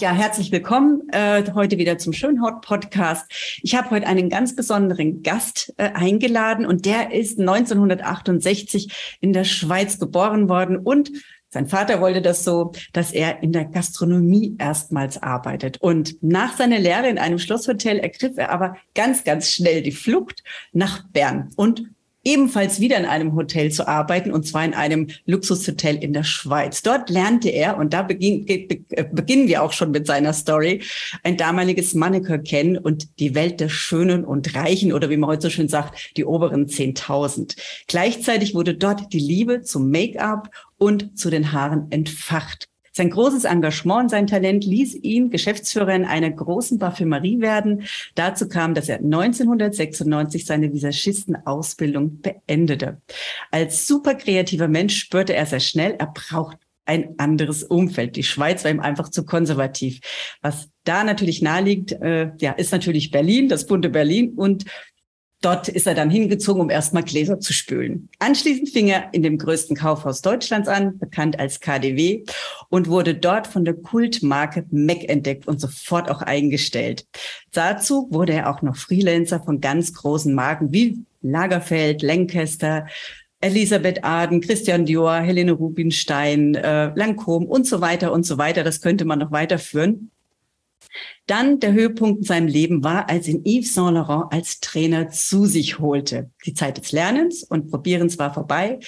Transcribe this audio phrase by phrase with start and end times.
[0.00, 3.26] Ja, herzlich willkommen äh, heute wieder zum Schönhaut Podcast.
[3.62, 9.42] Ich habe heute einen ganz besonderen Gast äh, eingeladen und der ist 1968 in der
[9.42, 11.10] Schweiz geboren worden und
[11.48, 15.78] sein Vater wollte das so, dass er in der Gastronomie erstmals arbeitet.
[15.80, 20.44] Und nach seiner Lehre in einem Schlosshotel ergriff er aber ganz, ganz schnell die Flucht
[20.72, 21.90] nach Bern und
[22.24, 26.82] ebenfalls wieder in einem Hotel zu arbeiten, und zwar in einem Luxushotel in der Schweiz.
[26.82, 30.82] Dort lernte er, und da beginn, äh, beginnen wir auch schon mit seiner Story,
[31.22, 35.42] ein damaliges Mannequin kennen und die Welt der Schönen und Reichen oder wie man heute
[35.42, 37.56] so schön sagt, die oberen 10.000.
[37.86, 42.67] Gleichzeitig wurde dort die Liebe zum Make-up und zu den Haaren entfacht.
[42.98, 47.84] Sein großes Engagement und sein Talent ließ ihn Geschäftsführer in einer großen Parfümerie werden.
[48.16, 53.00] Dazu kam, dass er 1996 seine Visagistenausbildung beendete.
[53.52, 58.16] Als super kreativer Mensch spürte er sehr schnell, er braucht ein anderes Umfeld.
[58.16, 60.00] Die Schweiz war ihm einfach zu konservativ.
[60.42, 64.32] Was da natürlich naheliegt, äh, ja, ist natürlich Berlin, das bunte Berlin.
[64.34, 64.64] Und
[65.40, 68.08] Dort ist er dann hingezogen, um erstmal Gläser zu spülen.
[68.18, 72.24] Anschließend fing er in dem größten Kaufhaus Deutschlands an, bekannt als KDW,
[72.70, 77.06] und wurde dort von der Kultmarke Mac entdeckt und sofort auch eingestellt.
[77.52, 82.86] Dazu wurde er auch noch Freelancer von ganz großen Marken wie Lagerfeld, Lancaster,
[83.40, 88.64] Elisabeth Aden, Christian Dior, Helene Rubinstein, äh, Lancôme und so weiter und so weiter.
[88.64, 90.10] Das könnte man noch weiterführen.
[91.26, 95.46] Dann der Höhepunkt in seinem Leben war, als ihn Yves Saint Laurent als Trainer zu
[95.46, 96.30] sich holte.
[96.46, 98.78] Die Zeit des Lernens und Probierens war vorbei.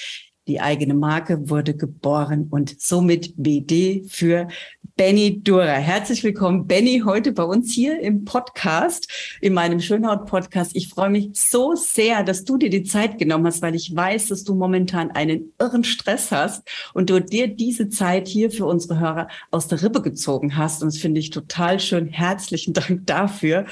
[0.51, 4.49] Die eigene Marke wurde geboren und somit BD für
[4.97, 5.75] Benny Dura.
[5.75, 9.09] Herzlich willkommen, Benny, heute bei uns hier im Podcast,
[9.41, 10.75] in meinem Schönhaut-Podcast.
[10.75, 14.27] Ich freue mich so sehr, dass du dir die Zeit genommen hast, weil ich weiß,
[14.27, 18.99] dass du momentan einen irren Stress hast und du dir diese Zeit hier für unsere
[18.99, 20.83] Hörer aus der Rippe gezogen hast.
[20.83, 22.09] Und das finde ich total schön.
[22.09, 23.67] Herzlichen Dank dafür.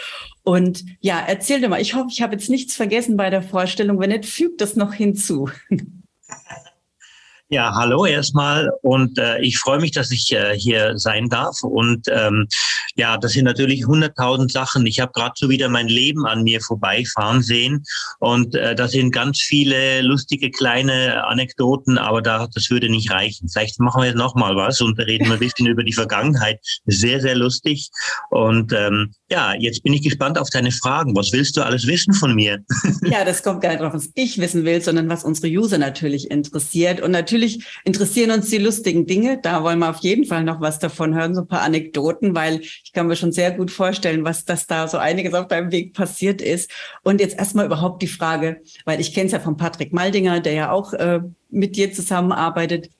[0.44, 3.98] Und ja, erzähl dir mal, ich hoffe, ich habe jetzt nichts vergessen bei der Vorstellung.
[3.98, 5.50] Wenn nicht, fügt das noch hinzu.
[7.50, 12.06] Ja, hallo erstmal und äh, ich freue mich, dass ich äh, hier sein darf und
[12.10, 12.46] ähm,
[12.94, 14.84] ja, das sind natürlich hunderttausend Sachen.
[14.84, 17.84] Ich habe gerade so wieder mein Leben an mir vorbeifahren sehen
[18.18, 23.48] und äh, da sind ganz viele lustige kleine Anekdoten, aber da das würde nicht reichen.
[23.48, 26.60] Vielleicht machen wir jetzt noch mal was und reden ein bisschen über die Vergangenheit.
[26.84, 27.88] Sehr, sehr lustig
[28.28, 31.16] und ähm, ja, jetzt bin ich gespannt auf deine Fragen.
[31.16, 32.58] Was willst du alles wissen von mir?
[33.04, 36.30] Ja, das kommt gar nicht drauf, was ich wissen will, sondern was unsere User natürlich
[36.30, 37.00] interessiert.
[37.00, 37.37] Und natürlich
[37.84, 39.38] interessieren uns die lustigen Dinge.
[39.42, 42.60] Da wollen wir auf jeden Fall noch was davon hören, so ein paar Anekdoten, weil
[42.60, 45.94] ich kann mir schon sehr gut vorstellen, was das da so einiges auf deinem Weg
[45.94, 46.70] passiert ist.
[47.02, 50.52] Und jetzt erstmal überhaupt die Frage, weil ich kenne es ja von Patrick Maldinger, der
[50.52, 52.90] ja auch äh, mit dir zusammenarbeitet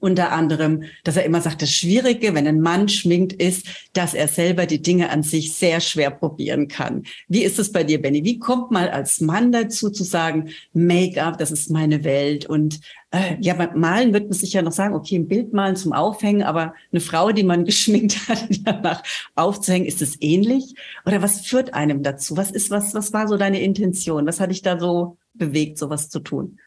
[0.00, 4.28] unter anderem, dass er immer sagt, das Schwierige, wenn ein Mann schminkt, ist, dass er
[4.28, 7.04] selber die Dinge an sich sehr schwer probieren kann.
[7.28, 8.24] Wie ist es bei dir, Benny?
[8.24, 12.46] Wie kommt man als Mann dazu zu sagen, Make-up, das ist meine Welt?
[12.46, 15.76] Und äh, ja, beim Malen wird man sich ja noch sagen, okay, ein Bild malen
[15.76, 19.02] zum Aufhängen, aber eine Frau, die man geschminkt hat, danach
[19.34, 20.74] aufzuhängen, ist es ähnlich?
[21.06, 22.36] Oder was führt einem dazu?
[22.36, 24.26] Was ist, was, was war so deine Intention?
[24.26, 26.58] Was hat dich da so bewegt, sowas zu tun?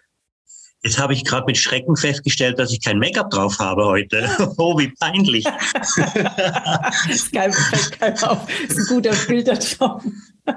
[0.82, 4.30] Jetzt habe ich gerade mit Schrecken festgestellt, dass ich kein Make-up drauf habe heute.
[4.58, 5.46] oh, wie peinlich.
[7.10, 7.54] ist, kein,
[8.00, 8.48] kein auf.
[8.64, 10.14] ist ein guter Filtertraum.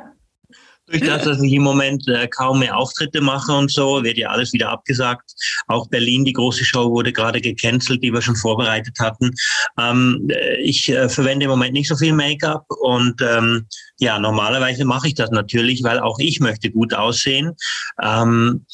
[0.89, 4.29] Durch das, dass ich im Moment äh, kaum mehr Auftritte mache und so, wird ja
[4.29, 5.33] alles wieder abgesagt.
[5.69, 9.31] Auch Berlin, die große Show, wurde gerade gecancelt, die wir schon vorbereitet hatten.
[9.79, 13.67] Ähm, äh, ich äh, verwende im Moment nicht so viel Make-up und ähm,
[14.01, 17.53] ja, normalerweise mache ich das natürlich, weil auch ich möchte gut aussehen.
[18.03, 18.67] Ähm,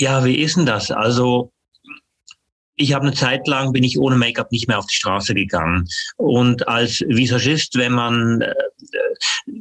[0.00, 0.90] ja, wie ist denn das?
[0.90, 1.52] Also
[2.76, 5.86] ich habe eine Zeit lang bin ich ohne Make-up nicht mehr auf die Straße gegangen.
[6.16, 8.54] Und als Visagist, wenn man, äh,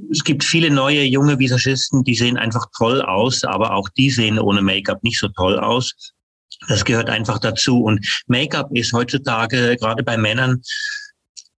[0.09, 4.39] es gibt viele neue junge Visagisten, die sehen einfach toll aus, aber auch die sehen
[4.39, 6.13] ohne Make-up nicht so toll aus.
[6.69, 7.83] Das gehört einfach dazu.
[7.83, 10.62] Und Make-up ist heutzutage gerade bei Männern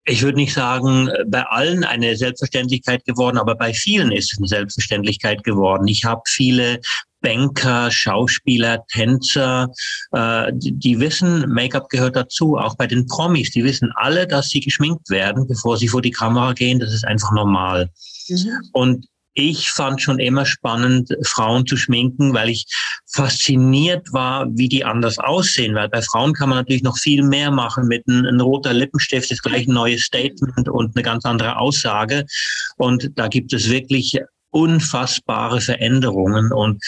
[0.05, 4.47] ich würde nicht sagen, bei allen eine Selbstverständlichkeit geworden, aber bei vielen ist es eine
[4.47, 5.87] Selbstverständlichkeit geworden.
[5.87, 6.79] Ich habe viele
[7.21, 9.69] Banker, Schauspieler, Tänzer,
[10.11, 14.49] äh, die, die wissen, Make-up gehört dazu, auch bei den Promis, die wissen alle, dass
[14.49, 17.89] sie geschminkt werden, bevor sie vor die Kamera gehen, das ist einfach normal.
[18.27, 18.49] Mhm.
[18.73, 22.65] Und ich fand schon immer spannend, Frauen zu schminken, weil ich
[23.13, 25.75] fasziniert war, wie die anders aussehen.
[25.75, 27.87] Weil bei Frauen kann man natürlich noch viel mehr machen.
[27.87, 32.25] Mit einem, einem roter Lippenstift ist gleich ein neues Statement und eine ganz andere Aussage.
[32.77, 34.19] Und da gibt es wirklich
[34.49, 36.51] unfassbare Veränderungen.
[36.51, 36.83] Und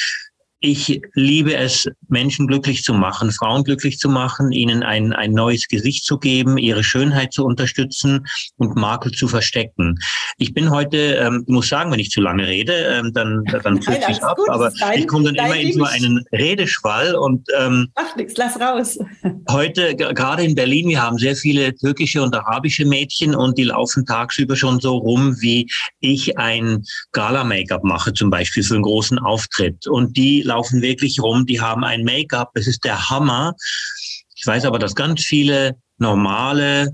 [0.65, 5.67] ich liebe es, Menschen glücklich zu machen, Frauen glücklich zu machen, ihnen ein, ein neues
[5.67, 8.25] Gesicht zu geben, ihre Schönheit zu unterstützen
[8.55, 9.99] und Makel zu verstecken.
[10.37, 14.07] Ich bin heute, ähm, muss sagen, wenn ich zu lange rede, ähm, dann, dann kürze
[14.09, 17.89] ich ab, gut, aber dein, ich komme dann immer in so einen Redeschwall und ähm,
[17.95, 18.97] Ach nix, lass raus.
[19.49, 24.05] heute, gerade in Berlin, wir haben sehr viele türkische und arabische Mädchen und die laufen
[24.05, 25.69] tagsüber schon so rum, wie
[25.99, 29.87] ich ein Gala-Make-up mache, zum Beispiel für einen großen Auftritt.
[29.87, 33.53] Und die laufen wirklich rum, die haben ein Make-up, das ist der Hammer.
[34.35, 36.91] Ich weiß aber, dass ganz viele normale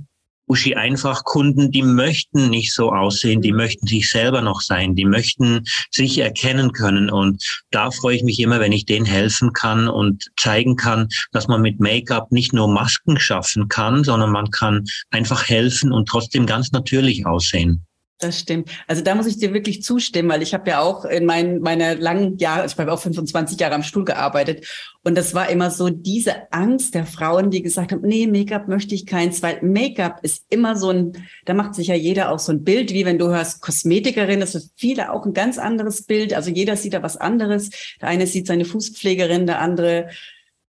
[0.47, 5.05] Uschi einfach Kunden, die möchten nicht so aussehen, die möchten sich selber noch sein, die
[5.05, 9.87] möchten sich erkennen können und da freue ich mich immer, wenn ich denen helfen kann
[9.87, 14.85] und zeigen kann, dass man mit Make-up nicht nur Masken schaffen kann, sondern man kann
[15.11, 17.85] einfach helfen und trotzdem ganz natürlich aussehen.
[18.21, 18.69] Das stimmt.
[18.85, 21.95] Also da muss ich dir wirklich zustimmen, weil ich habe ja auch in meinen meiner
[21.95, 24.67] langen Jahre, ich habe auch 25 Jahre am Stuhl gearbeitet
[25.05, 28.93] und das war immer so diese Angst der Frauen, die gesagt haben, nee, Make-up möchte
[28.93, 31.13] ich keins, weil Make-up ist immer so ein,
[31.45, 34.53] da macht sich ja jeder auch so ein Bild, wie wenn du hörst Kosmetikerin, das
[34.53, 36.33] ist für viele auch ein ganz anderes Bild.
[36.33, 37.69] Also jeder sieht da was anderes.
[38.01, 40.09] Der eine sieht seine Fußpflegerin, der andere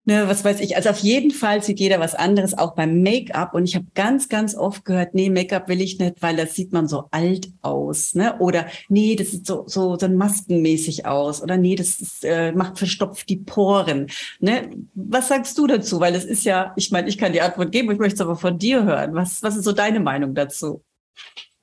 [0.06, 0.76] ne, was weiß ich.
[0.76, 3.54] Also auf jeden Fall sieht jeder was anderes, auch beim Make-up.
[3.54, 6.74] Und ich habe ganz, ganz oft gehört, nee, Make-up will ich nicht, weil das sieht
[6.74, 8.38] man so alt aus, ne?
[8.40, 11.42] Oder nee, das sieht so so so maskenmäßig aus.
[11.42, 14.08] Oder nee, das ist, äh, macht verstopft die Poren.
[14.40, 14.70] Ne?
[14.96, 16.00] Was sagst du dazu?
[16.00, 18.36] Weil es ist ja, ich meine, ich kann die Antwort geben, ich möchte es aber
[18.36, 19.14] von dir hören.
[19.14, 20.84] Was was ist so deine Meinung dazu?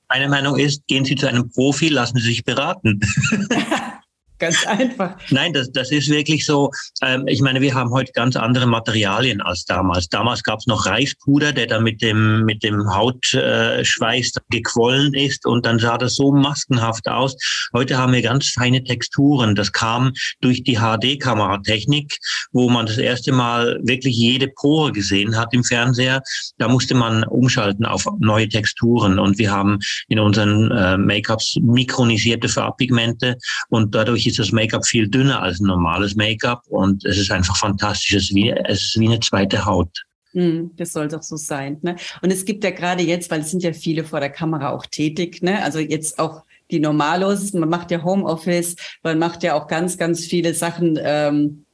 [0.09, 2.99] Meine Meinung ist, gehen Sie zu einem Profi, lassen Sie sich beraten.
[4.41, 5.15] Ganz einfach.
[5.29, 6.71] Nein, das, das ist wirklich so.
[7.03, 10.09] Ähm, ich meine, wir haben heute ganz andere Materialien als damals.
[10.09, 15.65] Damals gab es noch Reispuder, der da mit dem, mit dem Hautschweiß gequollen ist und
[15.65, 17.37] dann sah das so maskenhaft aus.
[17.71, 19.53] Heute haben wir ganz feine Texturen.
[19.53, 20.11] Das kam
[20.41, 22.17] durch die HD-Kameratechnik,
[22.51, 26.23] wo man das erste Mal wirklich jede Pore gesehen hat im Fernseher.
[26.57, 29.77] Da musste man umschalten auf neue Texturen und wir haben
[30.09, 33.37] in unseren äh, Make-ups mikronisierte Farbpigmente
[33.69, 37.57] und dadurch ist das Make-up viel dünner als ein normales Make-up und es ist einfach
[37.57, 38.13] fantastisch.
[38.13, 40.05] Es ist wie, es ist wie eine zweite Haut.
[40.33, 41.77] Hm, das soll doch so sein.
[41.81, 41.97] Ne?
[42.21, 44.85] Und es gibt ja gerade jetzt, weil es sind ja viele vor der Kamera auch
[44.85, 45.63] tätig, ne?
[45.63, 50.25] also jetzt auch die Normalos, man macht ja Homeoffice, man macht ja auch ganz, ganz
[50.25, 51.65] viele Sachen, ähm,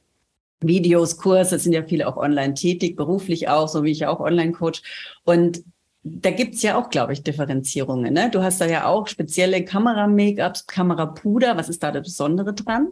[0.60, 4.82] Videos, Kurse, sind ja viele auch online tätig, beruflich auch, so wie ich auch Online-Coach.
[5.22, 5.62] Und
[6.02, 8.12] da gibt's ja auch, glaube ich, Differenzierungen.
[8.12, 8.30] Ne?
[8.30, 11.56] Du hast da ja auch spezielle Kamera-Make-ups, Kamerapuder.
[11.56, 12.88] Was ist da das Besondere dran?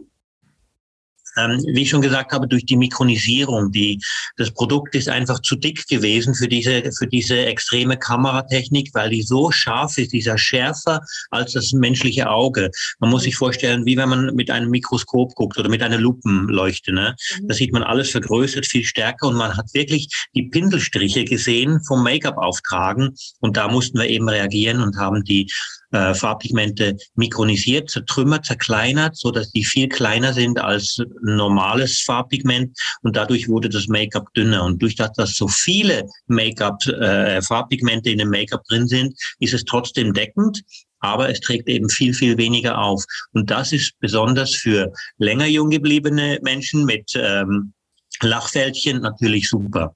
[1.37, 3.71] Ähm, wie ich schon gesagt habe, durch die Mikronisierung.
[3.71, 4.01] Die,
[4.37, 9.21] das Produkt ist einfach zu dick gewesen für diese, für diese extreme Kameratechnik, weil die
[9.21, 11.01] so scharf ist, dieser schärfer
[11.31, 12.69] als das menschliche Auge.
[12.99, 16.93] Man muss sich vorstellen, wie wenn man mit einem Mikroskop guckt oder mit einer Lupenleuchte.
[16.93, 17.15] Ne?
[17.43, 22.03] Da sieht man alles vergrößert, viel stärker und man hat wirklich die Pinselstriche gesehen vom
[22.03, 25.47] Make-up auftragen und da mussten wir eben reagieren und haben die
[25.91, 33.15] äh, Farbpigmente mikronisiert, zertrümmert, zerkleinert, so dass die viel kleiner sind als normales Farbpigment und
[33.15, 34.63] dadurch wurde das Make-up dünner.
[34.63, 39.53] Und durch das, dass so viele Make-up, äh, Farbpigmente in dem Make-up drin sind, ist
[39.53, 40.61] es trotzdem deckend,
[40.99, 43.03] aber es trägt eben viel, viel weniger auf.
[43.33, 47.73] Und das ist besonders für länger jung gebliebene Menschen mit ähm,
[48.21, 49.95] Lachfältchen natürlich super.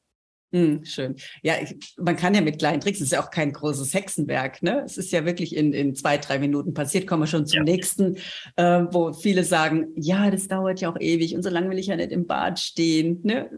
[0.53, 1.15] Hm, schön.
[1.43, 4.61] Ja, ich, man kann ja mit kleinen Tricks, es ist ja auch kein großes Hexenwerk,
[4.61, 4.83] ne?
[4.85, 7.07] Es ist ja wirklich in, in zwei, drei Minuten passiert.
[7.07, 7.63] Kommen wir schon zum ja.
[7.63, 8.17] nächsten,
[8.57, 11.87] äh, wo viele sagen, ja, das dauert ja auch ewig und so lange will ich
[11.87, 13.21] ja nicht im Bad stehen.
[13.23, 13.49] Ne?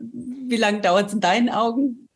[0.48, 2.08] Wie lange dauert es in deinen Augen?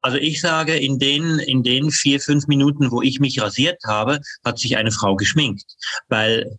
[0.00, 4.20] Also ich sage, in den, in den vier, fünf Minuten, wo ich mich rasiert habe,
[4.44, 5.76] hat sich eine Frau geschminkt.
[6.08, 6.58] Weil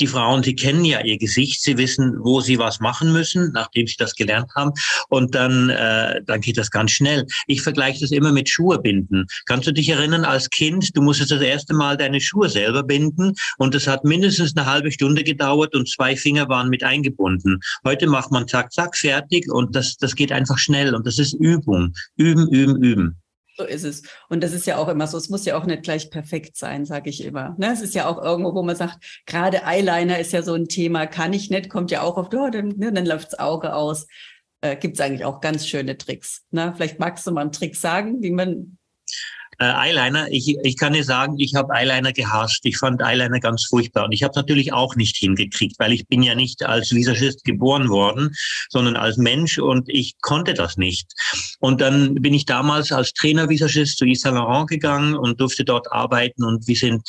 [0.00, 3.86] die Frauen, sie kennen ja ihr Gesicht, sie wissen, wo sie was machen müssen, nachdem
[3.86, 4.72] sie das gelernt haben.
[5.08, 7.26] Und dann, äh, dann geht das ganz schnell.
[7.46, 9.26] Ich vergleiche das immer mit Schuhe binden.
[9.46, 13.34] Kannst du dich erinnern, als Kind, du musstest das erste Mal deine Schuhe selber binden
[13.58, 17.60] und es hat mindestens eine halbe Stunde gedauert und zwei Finger waren mit eingebunden.
[17.84, 21.34] Heute macht man zack, zack, fertig und das, das geht einfach schnell und das ist
[21.34, 21.94] Übung.
[22.16, 23.20] Üben, üben, üben.
[23.58, 24.02] So ist es.
[24.28, 26.84] Und das ist ja auch immer so, es muss ja auch nicht gleich perfekt sein,
[26.84, 27.56] sage ich immer.
[27.58, 27.72] Ne?
[27.72, 31.06] Es ist ja auch irgendwo, wo man sagt, gerade Eyeliner ist ja so ein Thema,
[31.08, 34.06] kann ich nicht, kommt ja auch auf, oh, dann, ne, dann läuft's Auge aus.
[34.60, 36.44] Äh, Gibt es eigentlich auch ganz schöne Tricks.
[36.52, 36.72] Ne?
[36.76, 38.78] Vielleicht magst du mal einen Trick sagen, wie man
[39.58, 42.60] äh, Eyeliner, ich, ich kann dir sagen, ich habe Eyeliner gehasst.
[42.64, 44.04] Ich fand Eyeliner ganz furchtbar.
[44.04, 47.88] Und ich habe natürlich auch nicht hingekriegt, weil ich bin ja nicht als Visagist geboren
[47.88, 48.34] worden,
[48.68, 51.12] sondern als Mensch und ich konnte das nicht.
[51.58, 55.90] Und dann bin ich damals als Trainer-Visagist zu Yves Saint Laurent gegangen und durfte dort
[55.90, 56.44] arbeiten.
[56.44, 57.02] Und wir sind,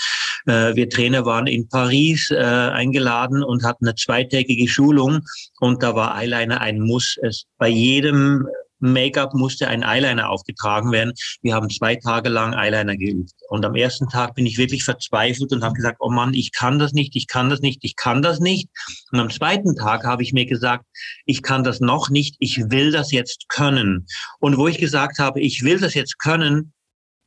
[0.47, 5.19] äh, wir Trainer waren in Paris äh, eingeladen und hatten eine zweitägige Schulung.
[5.59, 7.17] Und da war Eyeliner ein Muss.
[7.21, 8.47] Es bei jedem
[8.79, 11.13] Make-up musste ein Eyeliner aufgetragen werden.
[11.41, 13.31] Wir haben zwei Tage lang Eyeliner geübt.
[13.49, 16.79] Und am ersten Tag bin ich wirklich verzweifelt und habe gesagt, oh Mann, ich kann
[16.79, 18.69] das nicht, ich kann das nicht, ich kann das nicht.
[19.11, 20.85] Und am zweiten Tag habe ich mir gesagt,
[21.25, 24.05] ich kann das noch nicht, ich will das jetzt können.
[24.39, 26.73] Und wo ich gesagt habe, ich will das jetzt können,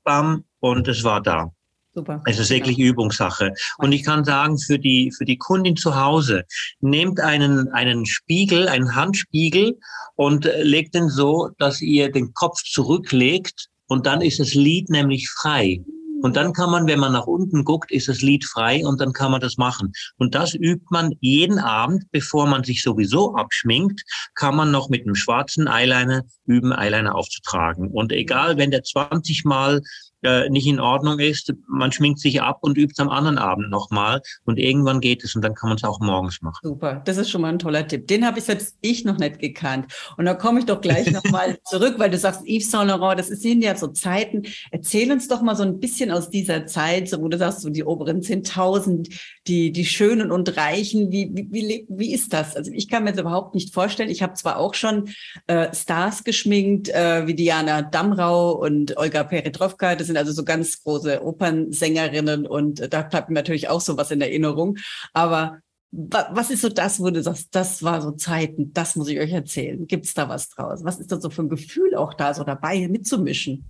[0.05, 1.53] bam, und es war da.
[1.95, 2.23] Super.
[2.25, 2.87] Es ist wirklich ja.
[2.87, 3.53] Übungssache.
[3.79, 6.45] Und ich kann sagen, für die, für die Kundin zu Hause,
[6.81, 9.79] nehmt einen, einen Spiegel, einen Handspiegel
[10.15, 15.29] und legt den so, dass ihr den Kopf zurücklegt und dann ist das Lied nämlich
[15.29, 15.83] frei.
[16.23, 19.13] Und dann kann man, wenn man nach unten guckt, ist das Lied frei und dann
[19.13, 19.93] kann man das machen.
[20.19, 24.03] Und das übt man jeden Abend, bevor man sich sowieso abschminkt,
[24.37, 27.89] kann man noch mit einem schwarzen Eyeliner üben, Eyeliner aufzutragen.
[27.89, 29.83] Und egal, wenn der 20 Mal
[30.23, 33.71] äh, nicht in Ordnung ist, man schminkt sich ab und übt es am anderen Abend
[33.71, 36.61] nochmal und irgendwann geht es und dann kann man es auch morgens machen.
[36.63, 38.07] Super, das ist schon mal ein toller Tipp.
[38.09, 39.93] Den habe ich selbst ich noch nicht gekannt.
[40.17, 43.29] Und da komme ich doch gleich nochmal zurück, weil du sagst, Yves Saint Laurent, das
[43.29, 44.43] sind ja so Zeiten.
[44.71, 47.71] Erzähl uns doch mal so ein bisschen aus dieser Zeit, so, wo du sagst, so
[47.71, 49.13] die oberen 10.000,
[49.47, 52.57] die, die Schönen und Reichen, wie, wie, wie, wie ist das?
[52.57, 54.11] Also ich kann mir das überhaupt nicht vorstellen.
[54.11, 55.11] Ich habe zwar auch schon
[55.47, 60.83] äh, Stars geschminkt, äh, wie Diana Damrau und Olga Peretrovka, das sind also so ganz
[60.83, 64.77] große Opernsängerinnen und da bleibt mir natürlich auch sowas in Erinnerung.
[65.13, 65.59] Aber
[65.91, 69.33] was ist so das, wo du sagst, das war so Zeiten, das muss ich euch
[69.33, 69.87] erzählen?
[69.87, 70.85] Gibt es da was draus?
[70.85, 73.69] Was ist da so für ein Gefühl auch da, so dabei mitzumischen?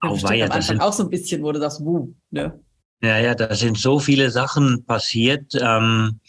[0.00, 2.60] Da oh, ja, das sind auch so ein bisschen, wo du sagst, wuh, ne?
[3.00, 5.54] Ja, ja, da sind so viele Sachen passiert.
[5.54, 6.20] Ähm,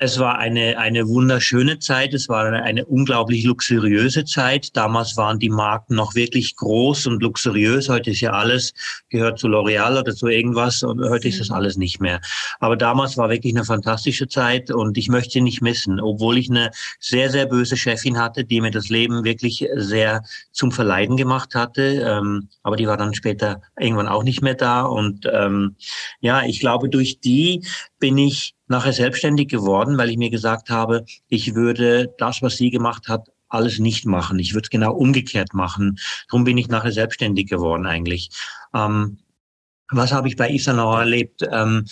[0.00, 2.14] es war eine, eine wunderschöne Zeit.
[2.14, 4.76] Es war eine unglaublich luxuriöse Zeit.
[4.76, 7.88] Damals waren die Marken noch wirklich groß und luxuriös.
[7.88, 8.72] Heute ist ja alles,
[9.08, 11.56] gehört zu L'Oreal oder zu irgendwas und heute ist das mhm.
[11.56, 12.20] alles nicht mehr.
[12.60, 16.48] Aber damals war wirklich eine fantastische Zeit und ich möchte sie nicht missen, obwohl ich
[16.48, 21.56] eine sehr, sehr böse Chefin hatte, die mir das Leben wirklich sehr zum Verleiden gemacht
[21.56, 22.04] hatte.
[22.06, 24.82] Ähm, aber die war dann später irgendwann auch nicht mehr da.
[24.82, 25.74] Und ähm,
[26.20, 27.66] ja, ich glaube, durch die
[27.98, 32.70] bin ich nachher selbstständig geworden, weil ich mir gesagt habe, ich würde das, was sie
[32.70, 34.38] gemacht hat, alles nicht machen.
[34.38, 35.98] Ich würde es genau umgekehrt machen.
[36.28, 38.30] Darum bin ich nachher selbstständig geworden eigentlich.
[38.74, 39.18] Ähm,
[39.90, 41.42] was habe ich bei Laurent erlebt?
[41.50, 41.86] Ähm,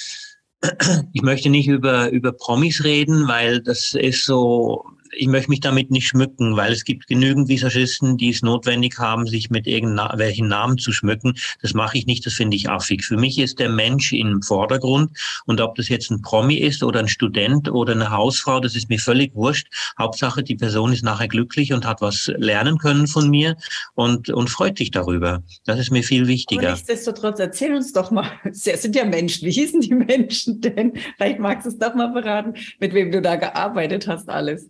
[1.12, 4.84] ich möchte nicht über, über Promis reden, weil das ist so,
[5.16, 9.26] ich möchte mich damit nicht schmücken, weil es gibt genügend Visagisten, die es notwendig haben,
[9.26, 11.34] sich mit irgendwelchen Namen zu schmücken.
[11.62, 13.04] Das mache ich nicht, das finde ich affig.
[13.04, 15.10] Für mich ist der Mensch im Vordergrund
[15.46, 18.88] und ob das jetzt ein Promi ist oder ein Student oder eine Hausfrau, das ist
[18.88, 19.68] mir völlig wurscht.
[19.98, 23.56] Hauptsache, die Person ist nachher glücklich und hat was lernen können von mir
[23.94, 25.42] und, und freut sich darüber.
[25.64, 26.62] Das ist mir viel wichtiger.
[26.62, 30.92] Aber nichtsdestotrotz, erzähl uns doch mal, es sind ja Menschen, wie hießen die Menschen denn?
[31.16, 34.68] Vielleicht magst du es doch mal beraten, mit wem du da gearbeitet hast alles.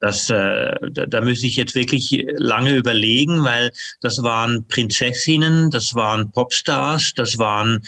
[0.00, 5.94] Das, äh, da, da müsste ich jetzt wirklich lange überlegen, weil das waren Prinzessinnen, das
[5.94, 7.82] waren Popstars, das waren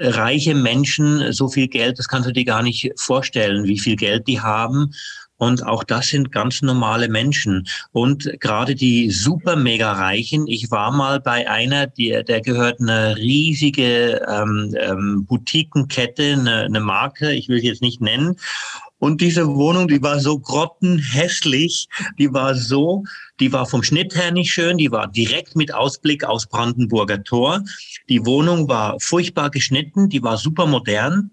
[0.00, 4.26] reiche Menschen, so viel Geld, das kannst du dir gar nicht vorstellen, wie viel Geld
[4.26, 4.92] die haben.
[5.36, 7.66] Und auch das sind ganz normale Menschen.
[7.92, 13.16] Und gerade die super mega Reichen, ich war mal bei einer, die, der gehört eine
[13.16, 18.36] riesige ähm, ähm, Boutiquenkette, eine, eine Marke, ich will sie jetzt nicht nennen.
[19.00, 21.88] Und diese Wohnung, die war so grottenhässlich,
[22.18, 23.02] die war so,
[23.40, 27.64] die war vom Schnitt her nicht schön, die war direkt mit Ausblick aus Brandenburger Tor.
[28.10, 31.30] Die Wohnung war furchtbar geschnitten, die war super modern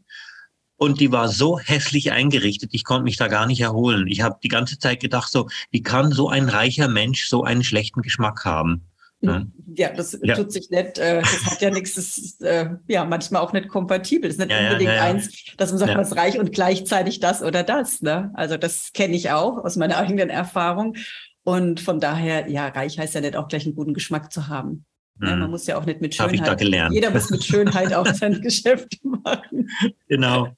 [0.77, 4.07] und die war so hässlich eingerichtet, ich konnte mich da gar nicht erholen.
[4.07, 7.65] Ich habe die ganze Zeit gedacht, so, wie kann so ein reicher Mensch so einen
[7.65, 8.87] schlechten Geschmack haben?
[9.19, 10.35] Ja, das ja.
[10.35, 13.67] tut sich nicht, äh, das hat ja nichts, das ist äh, ja manchmal auch nicht
[13.67, 14.29] kompatibel.
[14.29, 17.19] Das ist nicht ja, unbedingt ja, eins, dass man sagt, man ist reich und gleichzeitig
[17.19, 18.01] das oder das.
[18.01, 18.31] Ne?
[18.35, 20.95] Also das kenne ich auch aus meiner eigenen Erfahrung.
[21.43, 24.85] Und von daher, ja, reich heißt ja nicht auch gleich einen guten Geschmack zu haben.
[25.21, 25.51] Ja, man hm.
[25.51, 26.35] muss ja auch nicht mit Schönheit.
[26.35, 26.93] ich da gelernt.
[26.93, 29.69] Jeder muss mit Schönheit auch sein Geschäft machen.
[30.07, 30.49] Genau.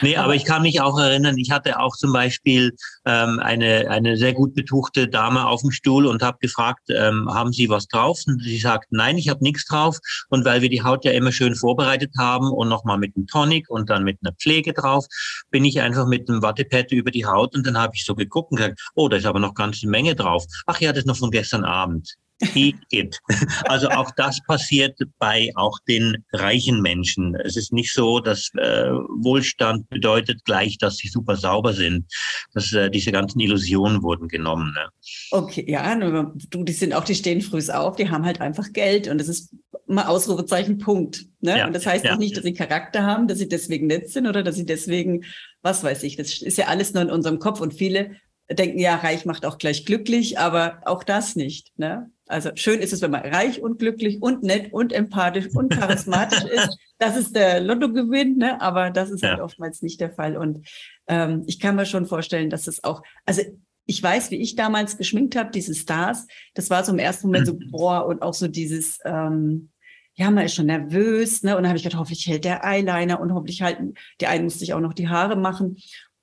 [0.00, 4.16] Nee, aber ich kann mich auch erinnern, ich hatte auch zum Beispiel ähm, eine, eine
[4.16, 8.20] sehr gut betuchte Dame auf dem Stuhl und habe gefragt, ähm, haben Sie was drauf?
[8.26, 9.98] Und sie sagt, nein, ich habe nichts drauf.
[10.28, 13.68] Und weil wir die Haut ja immer schön vorbereitet haben und nochmal mit einem Tonic
[13.68, 15.06] und dann mit einer Pflege drauf,
[15.50, 18.52] bin ich einfach mit einem Wattepad über die Haut und dann habe ich so geguckt
[18.52, 20.44] und gesagt, oh, da ist aber noch ganz eine Menge drauf.
[20.66, 22.16] Ach ja, das ist noch von gestern Abend
[22.54, 23.20] die gibt.
[23.64, 27.34] Also auch das passiert bei auch den reichen Menschen.
[27.34, 32.06] Es ist nicht so, dass äh, Wohlstand bedeutet gleich, dass sie super sauber sind.
[32.52, 34.72] Dass äh, diese ganzen Illusionen wurden genommen.
[34.74, 34.88] Ne?
[35.30, 39.08] Okay, ja, du, die sind auch, die stehen früh auf, die haben halt einfach Geld
[39.08, 39.54] und das ist
[39.86, 41.26] mal Ausrufezeichen Punkt.
[41.40, 41.58] Ne?
[41.58, 42.14] Ja, und das heißt ja.
[42.14, 45.24] auch nicht, dass sie Charakter haben, dass sie deswegen nett sind oder dass sie deswegen,
[45.62, 48.16] was weiß ich, das ist ja alles nur in unserem Kopf und viele
[48.50, 51.72] denken, ja, reich macht auch gleich glücklich, aber auch das nicht.
[51.78, 52.10] Ne?
[52.28, 56.44] Also schön ist es, wenn man reich und glücklich und nett und empathisch und charismatisch
[56.44, 56.78] ist.
[56.98, 58.60] Das ist der Lottogewinn, ne?
[58.60, 59.36] aber das ist halt ja.
[59.36, 60.36] halt oftmals nicht der Fall.
[60.36, 60.66] Und
[61.08, 63.42] ähm, ich kann mir schon vorstellen, dass es auch, also
[63.86, 67.46] ich weiß, wie ich damals geschminkt habe, diese Stars, das war so im ersten Moment
[67.46, 67.70] so, mhm.
[67.70, 69.70] boah, und auch so dieses, ähm,
[70.14, 71.56] ja, man ist schon nervös, ne?
[71.56, 74.64] Und dann habe ich gedacht, hoffentlich hält der Eyeliner und hoffentlich halten, der einen musste
[74.64, 75.76] ich auch noch die Haare machen.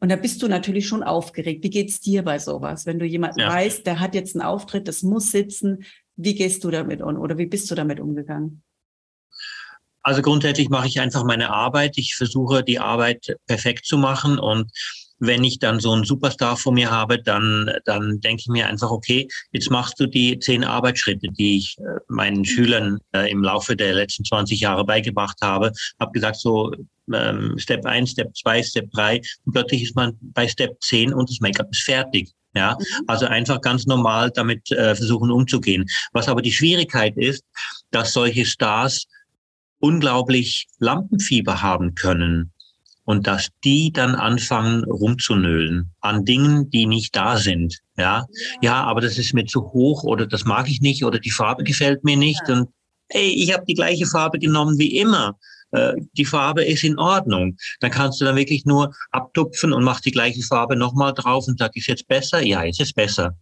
[0.03, 1.63] Und da bist du natürlich schon aufgeregt.
[1.63, 2.85] Wie geht's dir bei sowas?
[2.85, 3.47] Wenn du jemanden ja.
[3.47, 5.85] weißt, der hat jetzt einen Auftritt, das muss sitzen,
[6.17, 8.63] wie gehst du damit um oder wie bist du damit umgegangen?
[10.01, 11.97] Also grundsätzlich mache ich einfach meine Arbeit.
[11.97, 14.69] Ich versuche die Arbeit perfekt zu machen und
[15.25, 18.91] wenn ich dann so einen Superstar vor mir habe, dann, dann denke ich mir einfach,
[18.91, 23.75] okay, jetzt machst du die zehn Arbeitsschritte, die ich äh, meinen Schülern äh, im Laufe
[23.75, 25.71] der letzten 20 Jahre beigebracht habe.
[25.99, 26.73] Habe gesagt, so
[27.13, 31.29] ähm, Step 1, Step 2, Step 3 und plötzlich ist man bei Step 10 und
[31.29, 32.31] das Make-up ist fertig.
[32.55, 33.05] Ja, mhm.
[33.07, 35.85] also einfach ganz normal damit äh, versuchen umzugehen.
[36.11, 37.43] Was aber die Schwierigkeit ist,
[37.91, 39.07] dass solche Stars
[39.79, 42.53] unglaublich Lampenfieber haben können
[43.05, 47.79] und dass die dann anfangen rumzunölen an Dingen, die nicht da sind.
[47.97, 48.25] Ja,
[48.61, 51.63] ja, aber das ist mir zu hoch oder das mag ich nicht oder die Farbe
[51.63, 52.69] gefällt mir nicht und
[53.09, 55.37] ey, ich habe die gleiche Farbe genommen wie immer.
[55.71, 57.57] Äh, die Farbe ist in Ordnung.
[57.79, 61.59] Dann kannst du dann wirklich nur abtupfen und machst die gleiche Farbe nochmal drauf und
[61.59, 62.41] sagst, ist jetzt besser?
[62.41, 63.35] Ja, jetzt ist besser.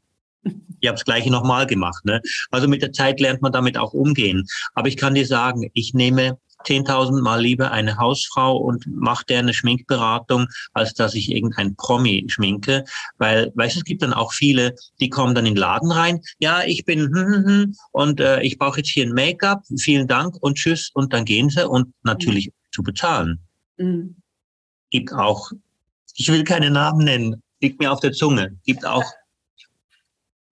[0.80, 2.04] Ich habe das gleiche nochmal gemacht.
[2.06, 2.22] Ne?
[2.50, 4.46] Also mit der Zeit lernt man damit auch umgehen.
[4.74, 9.40] Aber ich kann dir sagen, ich nehme 10.000 Mal lieber eine Hausfrau und mache der
[9.40, 12.86] eine Schminkberatung, als dass ich irgendein Promi schminke.
[13.18, 16.22] Weil, weißt du, es gibt dann auch viele, die kommen dann in den Laden rein.
[16.40, 19.64] Ja, ich bin hm, hm, hm, und äh, ich brauche jetzt hier ein Make-up.
[19.80, 20.92] Vielen Dank und tschüss.
[20.94, 22.52] Und dann gehen sie und natürlich mhm.
[22.72, 23.40] zu bezahlen.
[23.78, 24.16] Mhm.
[24.90, 25.52] Gibt auch,
[26.16, 28.58] ich will keine Namen nennen, liegt mir auf der Zunge.
[28.66, 29.06] Gibt auch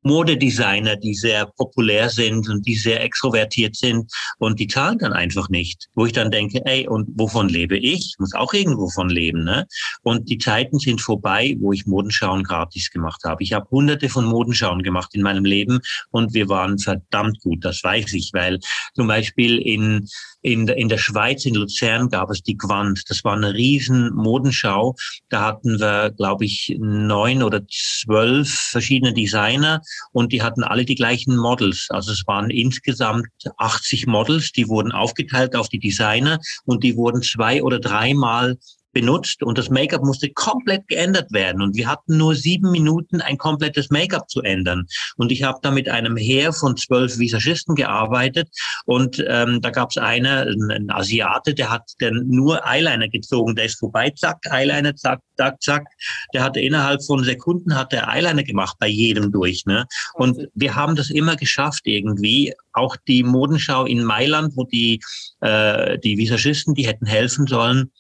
[0.04, 5.50] Modedesigner, die sehr populär sind und die sehr extrovertiert sind und die zahlen dann einfach
[5.50, 5.90] nicht.
[5.96, 8.16] Wo ich dann denke, ey, und wovon lebe ich?
[8.20, 9.44] Muss auch irgendwo von leben.
[9.44, 9.68] Ne?
[10.04, 13.44] Und die Zeiten sind vorbei, wo ich Modenschauen gratis gemacht habe.
[13.44, 15.80] Ich habe hunderte von Modenschauen gemacht in meinem Leben
[16.12, 18.60] und wir waren verdammt gut, das weiß ich, weil
[18.94, 20.08] zum Beispiel in
[20.42, 23.02] in, in der Schweiz, in Luzern, gab es die Quant.
[23.10, 24.96] Das war eine riesen Modenschau.
[25.30, 30.96] Da hatten wir, glaube ich, neun oder zwölf verschiedene Designer und die hatten alle die
[30.96, 31.88] gleichen Models.
[31.90, 37.22] Also es waren insgesamt 80 Models, die wurden aufgeteilt auf die Designer und die wurden
[37.22, 38.58] zwei oder dreimal
[38.92, 41.62] benutzt und das Make-up musste komplett geändert werden.
[41.62, 44.88] Und wir hatten nur sieben Minuten, ein komplettes Make-up zu ändern.
[45.18, 48.50] Und ich habe da mit einem Heer von zwölf Visagisten gearbeitet.
[48.86, 53.56] Und ähm, da gab es einen, einen Asiate, der hat dann nur Eyeliner gezogen.
[53.56, 55.86] Der ist vorbei, zack, Eyeliner, zack, zack, zack.
[56.34, 59.66] Der hatte innerhalb von Sekunden hat der Eyeliner gemacht bei jedem durch.
[59.66, 59.86] Ne?
[60.14, 62.54] Und wir haben das immer geschafft irgendwie.
[62.74, 65.02] Auch die Modenschau in Mailand, wo die,
[65.42, 67.92] äh, die Visagisten, die hätten helfen sollen,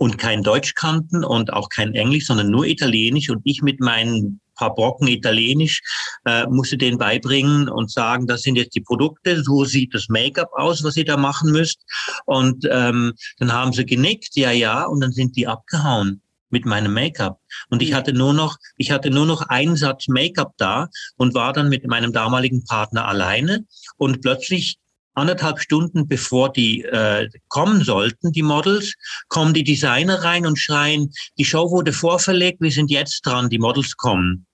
[0.00, 4.40] und kein Deutsch kannten und auch kein Englisch, sondern nur Italienisch und ich mit meinen
[4.54, 5.82] paar Brocken Italienisch
[6.24, 10.48] äh, musste denen beibringen und sagen, das sind jetzt die Produkte, so sieht das Make-up
[10.54, 11.80] aus, was ihr da machen müsst.
[12.24, 16.94] Und ähm, dann haben sie genickt, ja, ja, und dann sind die abgehauen mit meinem
[16.94, 17.38] Make-up.
[17.68, 17.94] Und ich mhm.
[17.96, 21.86] hatte nur noch, ich hatte nur noch einen Satz Make-up da und war dann mit
[21.86, 23.66] meinem damaligen Partner alleine.
[23.98, 24.78] Und plötzlich
[25.14, 28.94] anderthalb Stunden bevor die äh, kommen sollten, die Models,
[29.28, 33.58] kommen die Designer rein und schreien, die Show wurde vorverlegt, wir sind jetzt dran, die
[33.58, 34.46] Models kommen.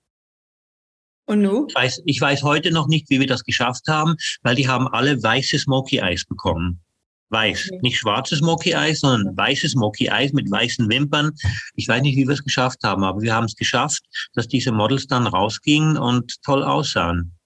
[1.25, 1.65] Und nun?
[1.67, 4.87] Ich weiß, ich weiß heute noch nicht, wie wir das geschafft haben, weil die haben
[4.87, 6.81] alle weißes Smoky Eyes bekommen.
[7.29, 7.67] Weiß.
[7.69, 7.79] Okay.
[7.81, 11.31] Nicht schwarzes Smoky Eyes, sondern weißes Smoky Eyes mit weißen Wimpern.
[11.75, 14.71] Ich weiß nicht, wie wir es geschafft haben, aber wir haben es geschafft, dass diese
[14.71, 17.36] Models dann rausgingen und toll aussahen.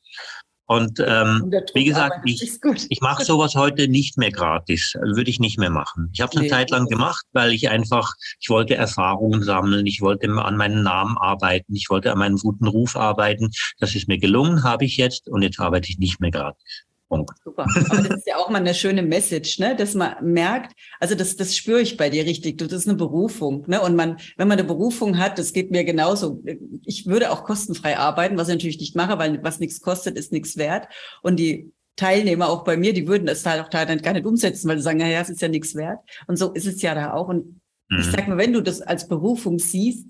[0.71, 2.41] Und ähm, wie gesagt, ich,
[2.87, 4.93] ich mache sowas heute nicht mehr gratis.
[5.01, 6.09] Also würde ich nicht mehr machen.
[6.13, 9.85] Ich habe es eine nee, Zeit lang gemacht, weil ich einfach, ich wollte Erfahrungen sammeln,
[9.85, 13.51] ich wollte an meinen Namen arbeiten, ich wollte an meinem guten Ruf arbeiten.
[13.79, 16.85] Das ist mir gelungen, habe ich jetzt und jetzt arbeite ich nicht mehr gratis.
[17.11, 17.31] Punkt.
[17.43, 17.65] Super.
[17.89, 19.75] Aber das ist ja auch mal eine schöne Message, ne?
[19.75, 23.65] dass man merkt, also das, das spüre ich bei dir richtig, das ist eine Berufung.
[23.67, 23.81] Ne?
[23.81, 26.41] Und man, wenn man eine Berufung hat, das geht mir genauso.
[26.85, 30.31] Ich würde auch kostenfrei arbeiten, was ich natürlich nicht mache, weil was nichts kostet, ist
[30.31, 30.87] nichts wert.
[31.21, 34.69] Und die Teilnehmer auch bei mir, die würden das Teil auch teilweise gar nicht umsetzen,
[34.69, 35.99] weil sie sagen, naja, es ist ja nichts wert.
[36.27, 37.27] Und so ist es ja da auch.
[37.27, 37.99] Und mhm.
[37.99, 40.07] ich sag mal, wenn du das als Berufung siehst,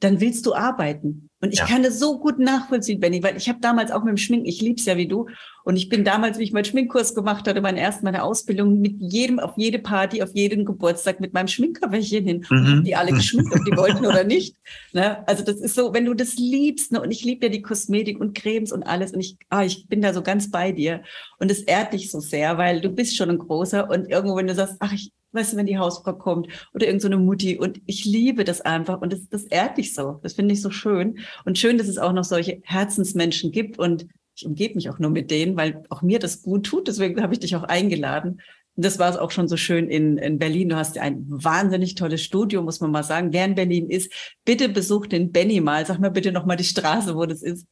[0.00, 1.28] dann willst du arbeiten.
[1.42, 1.66] Und ich ja.
[1.66, 4.60] kann das so gut nachvollziehen, Benny, weil ich habe damals auch mit dem Schminken, ich
[4.60, 5.26] lieb's ja wie du,
[5.64, 8.96] und ich bin damals, wie ich meinen Schminkkurs gemacht hatte, meine erste, meine Ausbildung, mit
[8.98, 12.84] jedem, auf jede Party, auf jeden Geburtstag mit meinem Schminkerwäschchen hin, mhm.
[12.84, 14.56] die alle geschminkt, ob die wollten oder nicht.
[14.92, 15.26] Ne?
[15.28, 17.00] Also das ist so, wenn du das liebst, ne?
[17.00, 20.02] und ich liebe ja die Kosmetik und Cremes und alles, und ich, ah, ich bin
[20.02, 21.02] da so ganz bei dir.
[21.38, 24.46] Und es ehrt dich so sehr, weil du bist schon ein großer und irgendwo, wenn
[24.46, 27.80] du sagst, ach, ich, weißt du, wenn die Hausfrau kommt oder irgendeine so Mutti und
[27.86, 30.20] ich liebe das einfach und das, das ehrt dich so.
[30.22, 34.06] Das finde ich so schön und schön, dass es auch noch solche Herzensmenschen gibt und
[34.34, 36.88] ich umgebe mich auch nur mit denen, weil auch mir das gut tut.
[36.88, 38.40] Deswegen habe ich dich auch eingeladen.
[38.76, 40.70] Und das war es auch schon so schön in, in Berlin.
[40.70, 43.32] Du hast ein wahnsinnig tolles Studio, muss man mal sagen.
[43.32, 44.10] Wer in Berlin ist,
[44.44, 45.84] bitte besucht den Benny mal.
[45.84, 47.66] Sag mir bitte nochmal die Straße, wo das ist.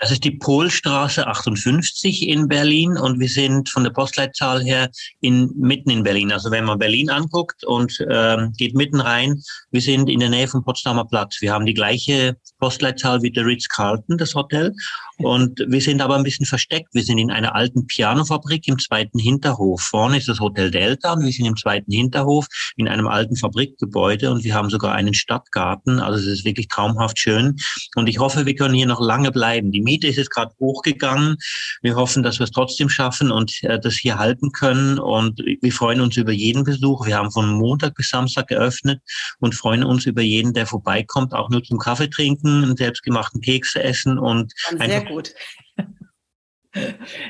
[0.00, 4.88] Das ist die Polstraße 58 in Berlin und wir sind von der Postleitzahl her
[5.20, 6.32] in, mitten in Berlin.
[6.32, 10.48] Also wenn man Berlin anguckt und ähm, geht mitten rein, wir sind in der Nähe
[10.48, 11.42] vom Potsdamer Platz.
[11.42, 14.72] Wir haben die gleiche Postleitzahl wie der Ritz-Carlton, das Hotel.
[15.18, 16.88] Und wir sind aber ein bisschen versteckt.
[16.94, 19.82] Wir sind in einer alten Pianofabrik im zweiten Hinterhof.
[19.82, 22.46] Vorne ist das Hotel Delta und wir sind im zweiten Hinterhof
[22.78, 26.00] in einem alten Fabrikgebäude und wir haben sogar einen Stadtgarten.
[26.00, 27.56] Also es ist wirklich traumhaft schön.
[27.96, 29.72] Und ich hoffe, wir können hier noch lange bleiben.
[29.72, 31.36] Die Miete ist jetzt gerade hochgegangen.
[31.82, 35.00] Wir hoffen, dass wir es trotzdem schaffen und äh, das hier halten können.
[35.00, 37.06] Und wir freuen uns über jeden Besuch.
[37.06, 39.00] Wir haben von Montag bis Samstag geöffnet
[39.40, 43.74] und freuen uns über jeden, der vorbeikommt, auch nur zum Kaffee trinken, einen selbstgemachten Keks
[43.74, 45.34] essen und sehr gut.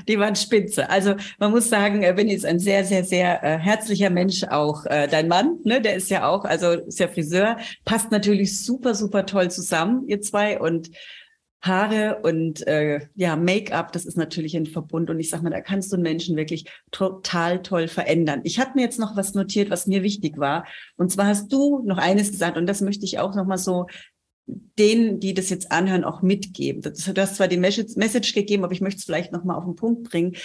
[0.07, 0.91] Die waren spitze.
[0.91, 4.85] Also man muss sagen, äh, Benny ist ein sehr, sehr, sehr äh, herzlicher Mensch auch.
[4.85, 8.95] Äh, dein Mann, ne, der ist ja auch, also ist ja Friseur, passt natürlich super,
[8.95, 10.61] super toll zusammen, ihr zwei.
[10.61, 10.91] Und
[11.63, 15.11] Haare und äh, ja, Make-up, das ist natürlich ein Verbund.
[15.11, 18.41] Und ich sag mal, da kannst du einen Menschen wirklich total toll verändern.
[18.45, 20.67] Ich habe mir jetzt noch was notiert, was mir wichtig war.
[20.97, 23.87] Und zwar hast du noch eines gesagt, und das möchte ich auch noch mal so
[24.47, 26.83] denen, die das jetzt anhören, auch mitgeben.
[26.83, 29.77] Du hast zwar die Message gegeben, aber ich möchte es vielleicht noch mal auf den
[29.77, 30.37] Punkt bringen.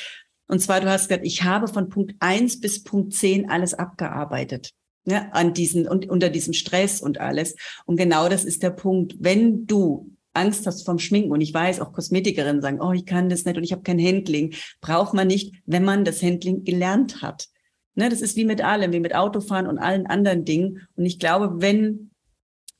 [0.48, 4.72] Und zwar, du hast gesagt, ich habe von Punkt eins bis Punkt zehn alles abgearbeitet.
[5.08, 7.56] Ne, an diesen und unter diesem Stress und alles.
[7.86, 9.16] Und genau das ist der Punkt.
[9.20, 13.30] Wenn du Angst hast vom Schminken und ich weiß, auch Kosmetikerinnen sagen, oh, ich kann
[13.30, 17.22] das nicht und ich habe kein Handling, braucht man nicht, wenn man das Handling gelernt
[17.22, 17.48] hat.
[17.96, 20.88] Ne, das ist wie mit allem, wie mit Autofahren und allen anderen Dingen.
[20.96, 22.12] Und ich glaube, wenn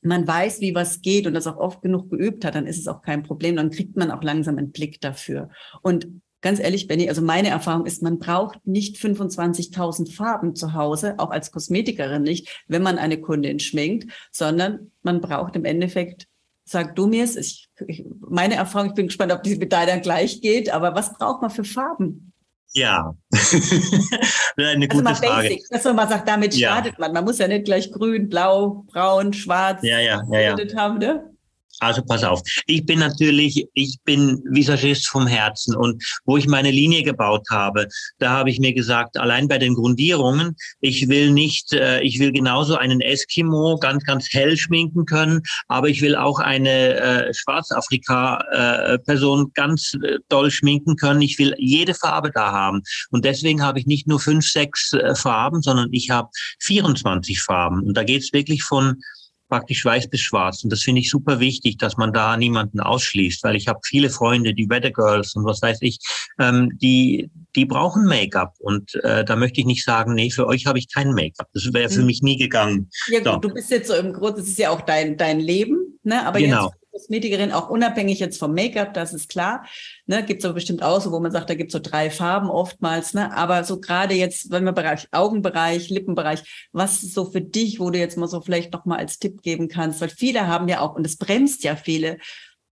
[0.02, 2.86] man weiß, wie was geht und das auch oft genug geübt hat, dann ist es
[2.86, 3.56] auch kein Problem.
[3.56, 5.48] Dann kriegt man auch langsam einen Blick dafür.
[5.82, 6.06] Und
[6.42, 11.30] ganz ehrlich, Benny, also meine Erfahrung ist, man braucht nicht 25.000 Farben zu Hause, auch
[11.30, 16.28] als Kosmetikerin nicht, wenn man eine Kundin schminkt, sondern man braucht im Endeffekt
[16.68, 17.36] Sag du mir es.
[17.36, 21.16] Ich, ich, meine Erfahrung, ich bin gespannt, ob die mit deiner gleich geht, aber was
[21.16, 22.32] braucht man für Farben?
[22.72, 25.48] Ja, eine also gute also Frage.
[25.48, 26.72] Basic, dass man mal sagt, damit ja.
[26.72, 27.12] startet man.
[27.12, 30.76] Man muss ja nicht gleich grün, blau, braun, schwarz ja, ja, ja, ja.
[30.76, 31.35] haben, ne?
[31.80, 32.40] Also pass auf.
[32.66, 37.88] Ich bin natürlich, ich bin Visagist vom Herzen und wo ich meine Linie gebaut habe,
[38.18, 42.32] da habe ich mir gesagt, allein bei den Grundierungen, ich will nicht, äh, ich will
[42.32, 49.42] genauso einen Eskimo ganz, ganz hell schminken können, aber ich will auch eine äh, Schwarzafrika-Person
[49.42, 51.20] äh, ganz äh, doll schminken können.
[51.20, 52.80] Ich will jede Farbe da haben.
[53.10, 57.82] Und deswegen habe ich nicht nur fünf, sechs äh, Farben, sondern ich habe 24 Farben.
[57.82, 59.02] Und da geht es wirklich von
[59.48, 60.64] praktisch weiß bis schwarz.
[60.64, 64.10] Und das finde ich super wichtig, dass man da niemanden ausschließt, weil ich habe viele
[64.10, 65.98] Freunde, die Weather Girls und was weiß ich,
[66.38, 68.54] ähm, die, die brauchen Make-up.
[68.58, 71.48] Und äh, da möchte ich nicht sagen, nee, für euch habe ich kein Make-up.
[71.54, 72.06] Das wäre für hm.
[72.06, 72.90] mich nie gegangen.
[73.08, 73.36] Ja, gut, so.
[73.36, 76.26] du bist jetzt so im Grunde, das ist ja auch dein, dein Leben, ne?
[76.26, 76.66] Aber genau.
[76.66, 79.66] jetzt Kosmetikerin, auch unabhängig jetzt vom Make-up, das ist klar.
[80.06, 82.10] Ne, gibt es aber bestimmt auch so, wo man sagt, da gibt es so drei
[82.10, 83.12] Farben oftmals.
[83.12, 83.32] Ne?
[83.36, 87.90] Aber so gerade jetzt, wenn wir Bereich Augenbereich, Lippenbereich, was ist so für dich, wo
[87.90, 90.00] du jetzt mal so vielleicht noch mal als Tipp geben kannst?
[90.00, 92.18] Weil viele haben ja auch, und es bremst ja viele,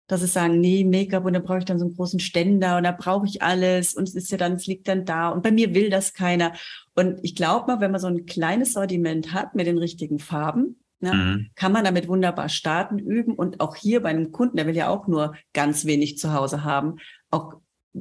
[0.07, 2.85] dass sie sagen, nee, Make-up und dann brauche ich dann so einen großen Ständer und
[2.85, 5.51] da brauche ich alles und es ist ja dann, es liegt dann da und bei
[5.51, 6.53] mir will das keiner.
[6.95, 10.84] Und ich glaube mal, wenn man so ein kleines Sortiment hat mit den richtigen Farben,
[11.05, 11.15] Ne?
[11.15, 11.51] Mhm.
[11.55, 14.89] Kann man damit wunderbar starten, üben und auch hier bei einem Kunden, der will ja
[14.89, 16.97] auch nur ganz wenig zu Hause haben,
[17.31, 17.55] auch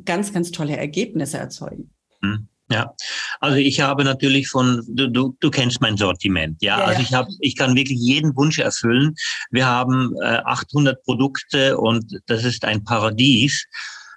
[0.06, 1.92] ganz, ganz tolle Ergebnisse erzeugen.
[2.22, 2.48] Hm.
[2.72, 2.96] Ja,
[3.42, 6.80] also ich habe natürlich von, du, du, du kennst mein Sortiment, ja.
[6.80, 9.16] ja also ich habe, ich kann wirklich jeden Wunsch erfüllen.
[9.52, 13.68] Wir haben äh, 800 Produkte und das ist ein Paradies.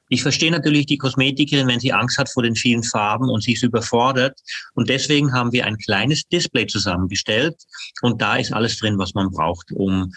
[0.09, 3.55] Ich verstehe natürlich die Kosmetikerin, wenn sie Angst hat vor den vielen Farben und sie
[3.55, 4.39] ist überfordert.
[4.75, 7.57] Und deswegen haben wir ein kleines Display zusammengestellt
[8.03, 10.13] und da ist alles drin, was man braucht, um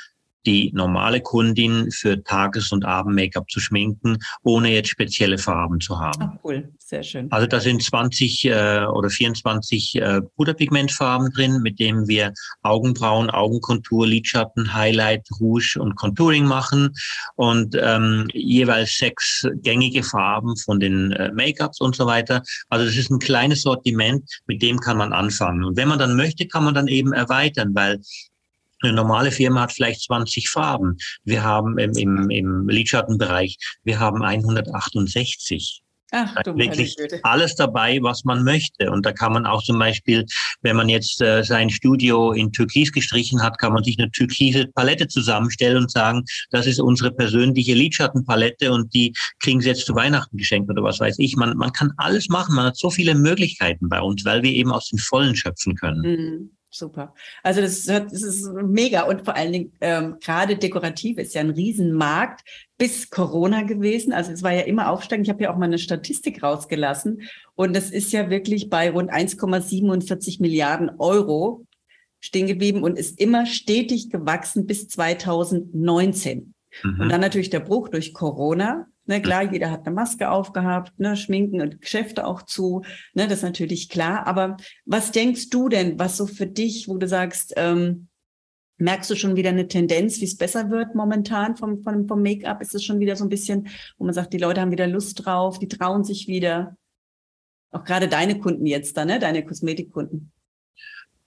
[0.46, 6.32] die normale Kundin für Tages- und Abend-Make-up zu schminken, ohne jetzt spezielle Farben zu haben.
[6.34, 7.32] Ach, cool, sehr schön.
[7.32, 14.08] Also da sind 20 äh, oder 24 äh, Puderpigmentfarben drin, mit denen wir Augenbrauen, Augenkontur,
[14.08, 16.94] Lidschatten, Highlight, Rouge und Contouring machen
[17.36, 22.44] und ähm, jeweils sechs gängige Farben von den äh, Make-ups und so weiter.
[22.70, 25.64] Also das ist ein kleines Sortiment, mit dem kann man anfangen.
[25.64, 28.00] Und wenn man dann möchte, kann man dann eben erweitern, weil
[28.82, 30.98] eine normale Firma hat vielleicht 20 Farben.
[31.24, 35.82] Wir haben im, im, im Lidschattenbereich, wir haben 168.
[36.12, 38.90] Ach, du wirklich alles dabei, was man möchte.
[38.90, 40.26] Und da kann man auch zum Beispiel,
[40.62, 44.68] wenn man jetzt äh, sein Studio in Türkis gestrichen hat, kann man sich eine türkise
[44.74, 49.96] Palette zusammenstellen und sagen, das ist unsere persönliche Lidschattenpalette und die kriegen sie jetzt zu
[49.96, 51.36] Weihnachten geschenkt oder was weiß ich.
[51.36, 52.56] Man, man kann alles machen.
[52.56, 56.02] Man hat so viele Möglichkeiten bei uns, weil wir eben aus den Vollen schöpfen können.
[56.02, 56.59] Mhm.
[56.72, 57.16] Super.
[57.42, 61.50] Also das, das ist mega und vor allen Dingen ähm, gerade dekorativ ist ja ein
[61.50, 62.42] Riesenmarkt
[62.78, 64.14] bis Corona gewesen.
[64.14, 65.26] Also es war ja immer aufsteigend.
[65.28, 67.24] Ich habe ja auch mal eine Statistik rausgelassen
[67.56, 71.66] und das ist ja wirklich bei rund 1,47 Milliarden Euro
[72.20, 76.54] stehen geblieben und ist immer stetig gewachsen bis 2019.
[76.84, 77.00] Mhm.
[77.00, 78.88] Und dann natürlich der Bruch durch Corona.
[79.10, 82.84] Ne, klar, jeder hat eine Maske aufgehabt, ne, Schminken und Geschäfte auch zu.
[83.16, 84.28] Ne, das ist natürlich klar.
[84.28, 88.08] Aber was denkst du denn, was so für dich, wo du sagst, ähm,
[88.78, 92.62] merkst du schon wieder eine Tendenz, wie es besser wird momentan vom, vom, vom Make-up?
[92.62, 95.26] Ist es schon wieder so ein bisschen, wo man sagt, die Leute haben wieder Lust
[95.26, 96.78] drauf, die trauen sich wieder?
[97.72, 99.18] Auch gerade deine Kunden jetzt da, ne?
[99.18, 100.32] deine Kosmetikkunden.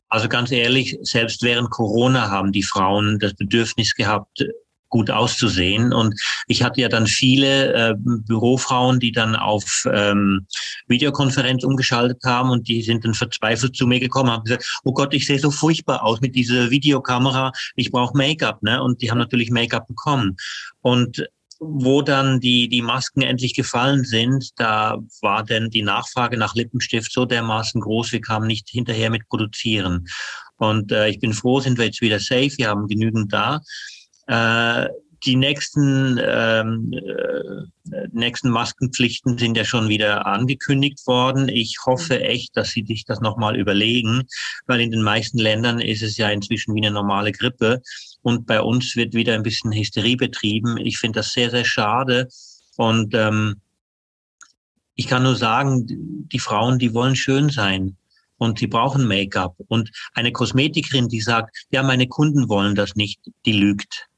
[0.09, 4.47] Also ganz ehrlich, selbst während Corona haben die Frauen das Bedürfnis gehabt,
[4.93, 5.93] gut auszusehen.
[5.93, 6.15] Und
[6.47, 10.47] ich hatte ja dann viele äh, Bürofrauen, die dann auf ähm,
[10.87, 15.15] Videokonferenz umgeschaltet haben und die sind dann verzweifelt zu mir gekommen, haben gesagt, oh Gott,
[15.15, 18.63] ich sehe so furchtbar aus mit dieser Videokamera, ich brauche Make-up.
[18.63, 18.81] Ne?
[18.81, 20.37] Und die haben natürlich Make-up bekommen.
[20.83, 21.27] Und
[21.65, 27.13] wo dann die, die Masken endlich gefallen sind, da war denn die Nachfrage nach Lippenstift
[27.13, 30.09] so dermaßen groß, wir kamen nicht hinterher mit produzieren.
[30.57, 33.61] Und äh, ich bin froh, sind wir jetzt wieder safe, wir haben genügend da.
[34.27, 34.89] Äh,
[35.25, 41.49] die nächsten, ähm, äh, nächsten Maskenpflichten sind ja schon wieder angekündigt worden.
[41.49, 42.25] Ich hoffe mhm.
[42.25, 44.25] echt, dass sie sich das nochmal überlegen,
[44.67, 47.83] weil in den meisten Ländern ist es ja inzwischen wie eine normale Grippe.
[48.23, 50.77] Und bei uns wird wieder ein bisschen Hysterie betrieben.
[50.79, 52.29] Ich finde das sehr, sehr schade.
[52.77, 53.61] Und ähm,
[54.95, 55.87] ich kann nur sagen,
[56.33, 57.97] die Frauen, die wollen schön sein
[58.39, 59.55] und sie brauchen Make-up.
[59.69, 64.09] Und eine Kosmetikerin, die sagt, ja, meine Kunden wollen das nicht, die lügt.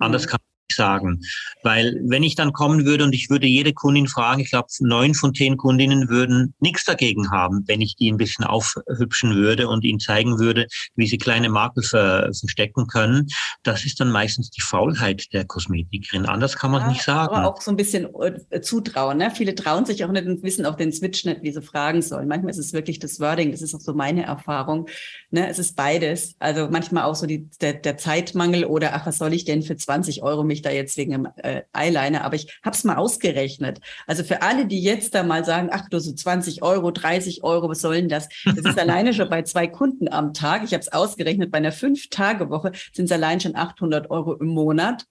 [0.00, 0.40] Anders kann
[0.74, 1.20] sagen.
[1.62, 5.14] Weil wenn ich dann kommen würde und ich würde jede Kundin fragen, ich glaube, neun
[5.14, 9.84] von zehn Kundinnen würden nichts dagegen haben, wenn ich die ein bisschen aufhübschen würde und
[9.84, 13.28] ihnen zeigen würde, wie sie kleine Makel ver verstecken können.
[13.62, 16.26] Das ist dann meistens die Faulheit der Kosmetikerin.
[16.26, 17.34] Anders kann man ja, nicht sagen.
[17.34, 18.08] Aber auch so ein bisschen
[18.50, 19.18] äh, zutrauen.
[19.18, 19.30] Ne?
[19.30, 22.28] Viele trauen sich auch nicht und wissen auch den Switch nicht, wie sie fragen sollen.
[22.28, 23.52] Manchmal ist es wirklich das Wording.
[23.52, 24.88] Das ist auch so meine Erfahrung.
[25.30, 25.48] Ne?
[25.48, 26.34] Es ist beides.
[26.38, 29.76] Also manchmal auch so die, der, der Zeitmangel oder ach, was soll ich denn für
[29.76, 33.80] 20 Euro mich da jetzt wegen dem äh, Eyeliner, aber ich habe es mal ausgerechnet.
[34.06, 37.68] Also für alle, die jetzt da mal sagen, ach du so 20 Euro, 30 Euro,
[37.68, 38.28] was soll denn das?
[38.44, 40.64] Das ist alleine schon bei zwei Kunden am Tag.
[40.64, 45.06] Ich habe es ausgerechnet, bei einer Fünf-Tage-Woche sind es allein schon 800 Euro im Monat.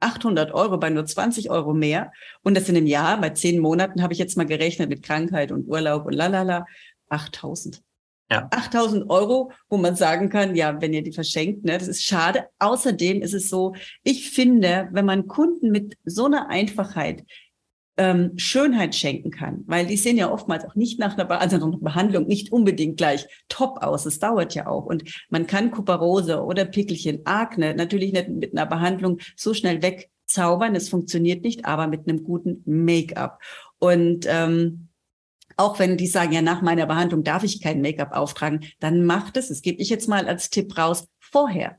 [0.00, 2.12] 800 Euro bei nur 20 Euro mehr.
[2.42, 5.52] Und das in einem Jahr, bei zehn Monaten habe ich jetzt mal gerechnet mit Krankheit
[5.52, 6.66] und Urlaub und lalala,
[7.10, 7.82] 8000.
[8.30, 8.48] Ja.
[8.50, 12.46] 8000 Euro, wo man sagen kann, ja, wenn ihr die verschenkt, ne, das ist schade.
[12.60, 17.24] Außerdem ist es so, ich finde, wenn man Kunden mit so einer Einfachheit
[17.96, 21.58] ähm, Schönheit schenken kann, weil die sehen ja oftmals auch nicht nach einer, Be also
[21.58, 24.06] nach einer Behandlung nicht unbedingt gleich top aus.
[24.06, 24.86] Es dauert ja auch.
[24.86, 30.76] Und man kann Kuparose oder Pickelchen, Akne natürlich nicht mit einer Behandlung so schnell wegzaubern.
[30.76, 33.40] Es funktioniert nicht, aber mit einem guten Make-up.
[33.80, 34.88] Und ähm,
[35.60, 39.36] auch wenn die sagen, ja, nach meiner Behandlung darf ich kein Make-up auftragen, dann macht
[39.36, 41.76] es, das gebe ich jetzt mal als Tipp raus, vorher,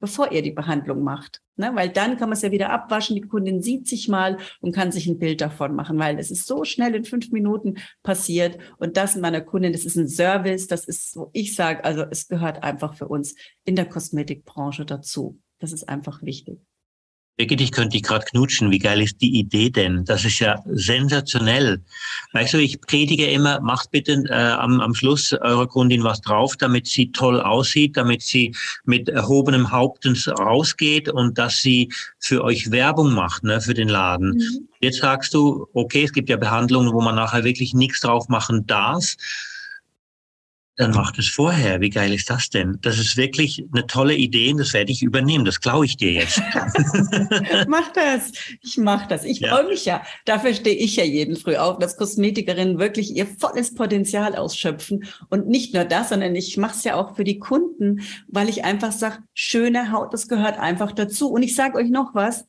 [0.00, 1.40] bevor ihr die Behandlung macht.
[1.56, 1.70] Ne?
[1.74, 4.90] Weil dann kann man es ja wieder abwaschen, die Kundin sieht sich mal und kann
[4.90, 8.58] sich ein Bild davon machen, weil es ist so schnell in fünf Minuten passiert.
[8.78, 12.04] Und das in meiner Kundin, das ist ein Service, das ist, wo ich sage, also
[12.10, 15.40] es gehört einfach für uns in der Kosmetikbranche dazu.
[15.60, 16.58] Das ist einfach wichtig.
[17.36, 18.70] Birgit, ich könnte dich gerade knutschen.
[18.70, 20.04] Wie geil ist die Idee denn?
[20.04, 21.82] Das ist ja sensationell.
[22.32, 26.56] Weißt du, ich predige immer, macht bitte äh, am, am Schluss eurer Kundin was drauf,
[26.56, 32.70] damit sie toll aussieht, damit sie mit erhobenem Hauptens rausgeht und dass sie für euch
[32.70, 34.36] Werbung macht, ne, für den Laden.
[34.36, 34.68] Mhm.
[34.80, 38.64] Jetzt sagst du, okay, es gibt ja Behandlungen, wo man nachher wirklich nichts drauf machen
[38.66, 39.16] darf
[40.76, 41.80] dann macht es vorher.
[41.80, 42.78] Wie geil ist das denn?
[42.82, 45.44] Das ist wirklich eine tolle Idee und das werde ich übernehmen.
[45.44, 46.42] Das klaue ich dir jetzt.
[47.68, 48.32] mach das.
[48.60, 49.24] Ich mach das.
[49.24, 49.54] Ich ja.
[49.54, 50.02] freue mich ja.
[50.24, 55.04] Dafür stehe ich ja jeden früh auf, dass Kosmetikerinnen wirklich ihr volles Potenzial ausschöpfen.
[55.30, 58.64] Und nicht nur das, sondern ich mache es ja auch für die Kunden, weil ich
[58.64, 61.30] einfach sage, schöne Haut, das gehört einfach dazu.
[61.30, 62.46] Und ich sage euch noch was,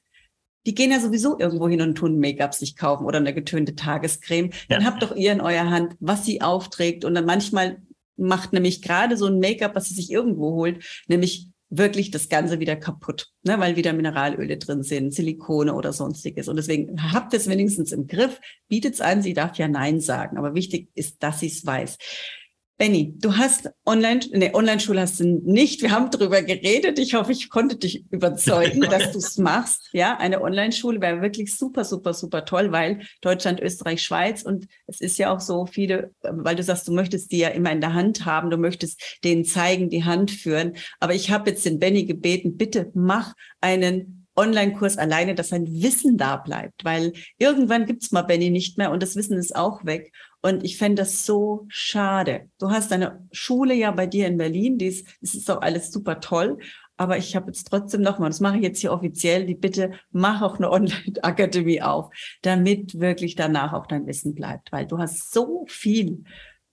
[0.65, 4.49] die gehen ja sowieso irgendwo hin und tun Make-up sich kaufen oder eine getönte Tagescreme.
[4.67, 7.05] Dann habt doch ihr in eurer Hand, was sie aufträgt.
[7.05, 7.77] Und dann manchmal
[8.17, 12.59] macht nämlich gerade so ein Make-up, was sie sich irgendwo holt, nämlich wirklich das Ganze
[12.59, 16.47] wieder kaputt, ne, weil wieder Mineralöle drin sind, Silikone oder sonstiges.
[16.47, 20.37] Und deswegen habt es wenigstens im Griff, bietet es an, sie darf ja Nein sagen.
[20.37, 21.97] Aber wichtig ist, dass sie es weiß.
[22.77, 25.81] Benny, du hast Online, nee, Online-Schule hast du nicht.
[25.81, 26.99] Wir haben darüber geredet.
[26.99, 29.87] Ich hoffe, ich konnte dich überzeugen, dass du es machst.
[29.93, 34.99] Ja, eine Online-Schule wäre wirklich super, super, super toll, weil Deutschland, Österreich, Schweiz und es
[34.99, 37.93] ist ja auch so viele, weil du sagst, du möchtest die ja immer in der
[37.93, 40.73] Hand haben, du möchtest denen zeigen, die Hand führen.
[40.99, 46.17] Aber ich habe jetzt den Benny gebeten, bitte mach einen Online-Kurs alleine, dass sein Wissen
[46.17, 50.11] da bleibt, weil irgendwann gibt's mal Benny nicht mehr und das Wissen ist auch weg.
[50.45, 52.51] Und ich fände das so schade.
[52.59, 55.91] Du hast eine Schule ja bei dir in Berlin, die ist, das ist auch alles
[55.91, 56.59] super toll.
[56.97, 60.43] Aber ich habe jetzt trotzdem nochmal, das mache ich jetzt hier offiziell, die Bitte, mach
[60.43, 62.11] auch eine Online-Akademie auf,
[62.43, 64.71] damit wirklich danach auch dein Wissen bleibt.
[64.71, 66.23] Weil du hast so viel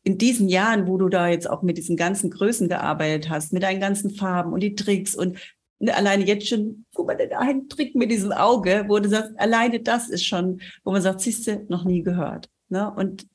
[0.03, 3.63] in diesen Jahren, wo du da jetzt auch mit diesen ganzen Größen gearbeitet hast, mit
[3.63, 5.39] deinen ganzen Farben und die Tricks und
[5.81, 9.81] alleine jetzt schon, guck mal, der einen Trick mit diesem Auge, wo du sagst, alleine
[9.81, 12.51] das ist schon, wo man sagt, siehst du, noch nie gehört.
[12.69, 12.93] Ne?
[12.95, 13.27] Und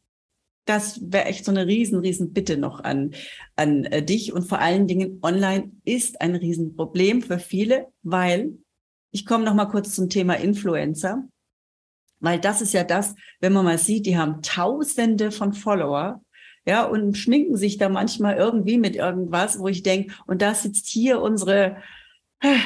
[0.67, 3.11] das wäre echt so eine riesen, riesen Bitte noch an,
[3.55, 4.33] an äh, dich.
[4.33, 8.57] Und vor allen Dingen, online ist ein Riesenproblem für viele, weil
[9.11, 11.23] ich komme noch mal kurz zum Thema Influencer.
[12.19, 16.21] Weil das ist ja das, wenn man mal sieht, die haben tausende von Follower,
[16.65, 20.87] ja, und schminken sich da manchmal irgendwie mit irgendwas, wo ich denke, und da sitzt
[20.87, 21.77] hier unsere,
[22.41, 22.57] äh,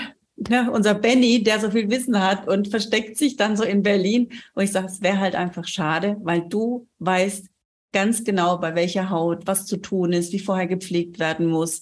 [0.50, 4.32] ne, unser Benny, der so viel Wissen hat und versteckt sich dann so in Berlin.
[4.56, 7.51] Und ich sage, es wäre halt einfach schade, weil du weißt,
[7.92, 11.82] ganz genau, bei welcher Haut was zu tun ist, wie vorher gepflegt werden muss,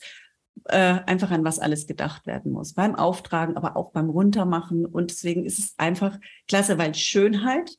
[0.66, 2.74] äh, einfach an was alles gedacht werden muss.
[2.74, 4.86] Beim Auftragen, aber auch beim Runtermachen.
[4.86, 7.76] Und deswegen ist es einfach klasse, weil Schönheit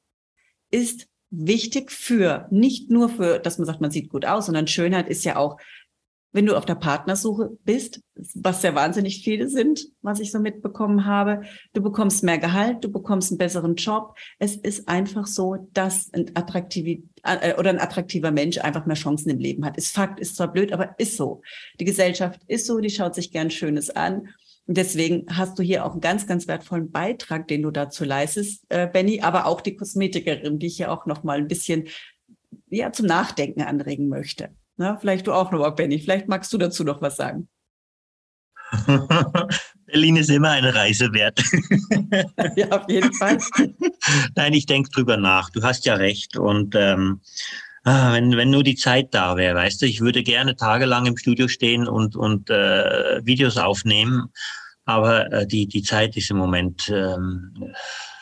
[0.71, 5.09] ist wichtig für, nicht nur für, dass man sagt, man sieht gut aus, sondern Schönheit
[5.09, 5.59] ist ja auch
[6.33, 8.01] wenn du auf der Partnersuche bist,
[8.35, 12.90] was sehr wahnsinnig viele sind, was ich so mitbekommen habe, du bekommst mehr Gehalt, du
[12.90, 14.16] bekommst einen besseren Job.
[14.38, 19.31] Es ist einfach so, dass ein attraktiv äh, oder ein attraktiver Mensch einfach mehr Chancen
[19.31, 19.77] im Leben hat.
[19.77, 21.43] Ist Fakt, ist zwar blöd, aber ist so.
[21.81, 24.29] Die Gesellschaft ist so, die schaut sich gern Schönes an.
[24.66, 28.64] Und deswegen hast du hier auch einen ganz, ganz wertvollen Beitrag, den du dazu leistest,
[28.69, 31.88] äh, Benny, aber auch die Kosmetikerin, die ich ja auch noch mal ein bisschen
[32.69, 34.51] ja, zum Nachdenken anregen möchte.
[34.81, 35.99] Na, vielleicht du auch noch mal, Benny.
[35.99, 37.51] Vielleicht magst du dazu noch was sagen.
[39.85, 41.38] Berlin ist immer eine Reise wert.
[42.57, 43.37] ja, auf jeden Fall.
[44.37, 45.51] Nein, ich denke drüber nach.
[45.51, 46.38] Du hast ja recht.
[46.38, 47.21] Und ähm,
[47.85, 51.19] ah, wenn, wenn nur die Zeit da wäre, weißt du, ich würde gerne tagelang im
[51.19, 54.33] Studio stehen und, und äh, Videos aufnehmen.
[54.87, 57.75] Aber äh, die, die Zeit ist im Moment ähm,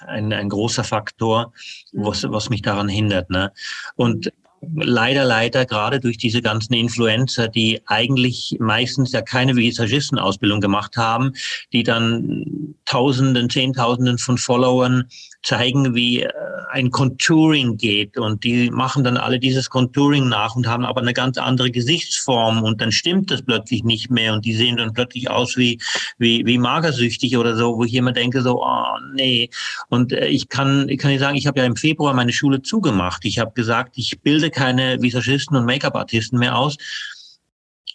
[0.09, 1.53] ein, ein großer Faktor,
[1.93, 3.31] was, was mich daran hindert.
[3.31, 3.53] Ne?
[3.95, 10.97] Und leider, leider gerade durch diese ganzen Influencer, die eigentlich meistens ja keine Visagistenausbildung gemacht
[10.97, 11.33] haben,
[11.73, 15.05] die dann Tausenden, Zehntausenden von Followern
[15.43, 16.31] zeigen, wie äh,
[16.71, 21.15] ein Contouring geht und die machen dann alle dieses Contouring nach und haben aber eine
[21.15, 25.31] ganz andere Gesichtsform und dann stimmt das plötzlich nicht mehr und die sehen dann plötzlich
[25.31, 25.81] aus wie
[26.19, 29.51] wie, wie magersüchtig oder so, wo ich immer denke so, oh nee.
[29.89, 32.63] Und äh, ich kann ich kann nicht sagen, ich habe ja im Februar meine Schule
[32.63, 33.25] zugemacht.
[33.25, 36.77] Ich habe gesagt, ich bilde keine Visagisten und Make-up-Artisten mehr aus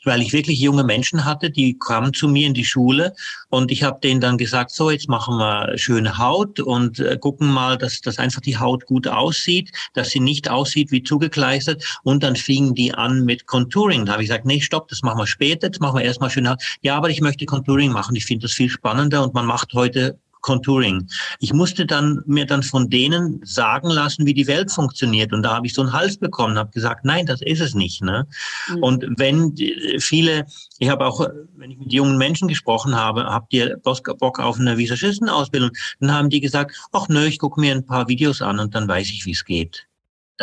[0.04, 3.14] weil ich wirklich junge Menschen hatte, die kamen zu mir in die Schule
[3.50, 7.52] und ich habe denen dann gesagt, so jetzt machen wir schöne Haut und äh, gucken
[7.52, 12.24] mal, dass, dass einfach die Haut gut aussieht, dass sie nicht aussieht wie zugekleistert und
[12.24, 14.06] dann fingen die an mit Contouring.
[14.06, 16.52] Da habe ich gesagt, nee, stopp, das machen wir später, jetzt machen wir erstmal schöne
[16.52, 16.64] Haut.
[16.82, 20.20] Ja, aber ich möchte Contouring machen, ich finde das viel spannender und man macht heute
[20.44, 21.08] Contouring.
[21.40, 25.34] Ich musste dann mir dann von denen sagen lassen, wie die Welt funktioniert.
[25.34, 28.04] Und da habe ich so einen Hals bekommen, habe gesagt, nein, das ist es nicht.
[28.04, 28.28] Ne?
[28.70, 28.84] Mhm.
[28.84, 29.56] Und wenn
[30.00, 30.46] viele,
[30.78, 34.78] ich habe auch, wenn ich mit jungen Menschen gesprochen habe, habt ihr Bock auf eine
[34.78, 35.72] Visagistenausbildung?
[36.00, 38.88] Dann haben die gesagt, ach nö, ich gucke mir ein paar Videos an und dann
[38.88, 39.88] weiß ich, wie es geht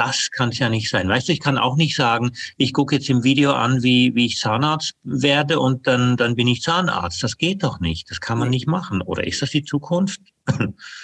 [0.01, 1.09] das kann es ja nicht sein.
[1.09, 4.27] Weißt du, ich kann auch nicht sagen, ich gucke jetzt im Video an, wie, wie
[4.27, 7.23] ich Zahnarzt werde und dann, dann bin ich Zahnarzt.
[7.23, 8.11] Das geht doch nicht.
[8.11, 9.03] Das kann man nicht machen.
[9.03, 10.21] Oder ist das die Zukunft?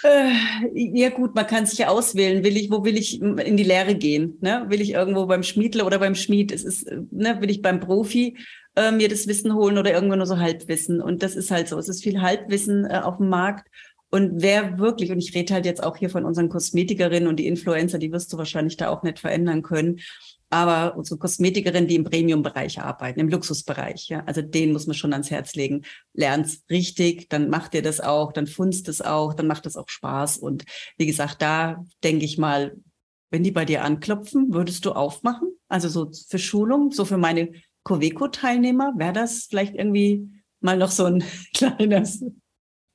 [0.03, 0.33] Äh,
[0.75, 2.43] ja gut, man kann sich ja auswählen.
[2.43, 4.39] Will ich, wo will ich in die Lehre gehen?
[4.41, 4.65] Ne?
[4.69, 6.51] Will ich irgendwo beim Schmiedler oder beim Schmied?
[6.51, 8.39] Es ist, ne, will ich beim Profi
[8.77, 11.03] äh, mir das Wissen holen oder irgendwo nur so Halbwissen?
[11.03, 11.79] Und das ist halt so.
[11.79, 13.69] Es ist viel Halbwissen äh, auf dem Markt.
[14.11, 17.47] Und wer wirklich, und ich rede halt jetzt auch hier von unseren Kosmetikerinnen und die
[17.47, 20.01] Influencer, die wirst du wahrscheinlich da auch nicht verändern können.
[20.49, 25.13] Aber unsere Kosmetikerinnen, die im Premium-Bereich arbeiten, im Luxusbereich, ja, also den muss man schon
[25.13, 25.83] ans Herz legen.
[26.15, 29.89] Lern's richtig, dann macht ihr das auch, dann funzt es auch, dann macht es auch
[29.89, 30.39] Spaß.
[30.39, 30.65] Und
[30.99, 32.77] wie gesagt, da denke ich mal,
[33.31, 35.49] wenn die bei dir anklopfen, würdest du aufmachen?
[35.69, 37.51] Also so für Schulung, so für meine
[37.83, 40.29] Coveco-Teilnehmer, wäre das vielleicht irgendwie
[40.61, 42.25] mal noch so ein kleines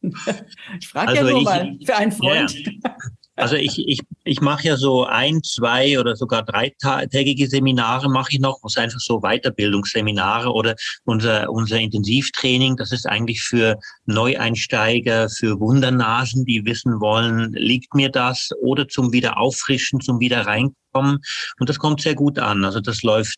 [0.79, 2.53] ich frage also ja nur ich, mal für einen Freund.
[2.83, 2.95] Ja,
[3.35, 8.39] also ich, ich, ich mache ja so ein, zwei oder sogar dreitägige Seminare mache ich
[8.39, 10.75] noch, was einfach so Weiterbildungsseminare oder
[11.05, 18.09] unser, unser Intensivtraining, das ist eigentlich für Neueinsteiger, für Wundernasen, die wissen wollen, liegt mir
[18.09, 21.19] das oder zum Wiederauffrischen, zum Wiederreinkommen.
[21.59, 22.65] Und das kommt sehr gut an.
[22.65, 23.37] Also das läuft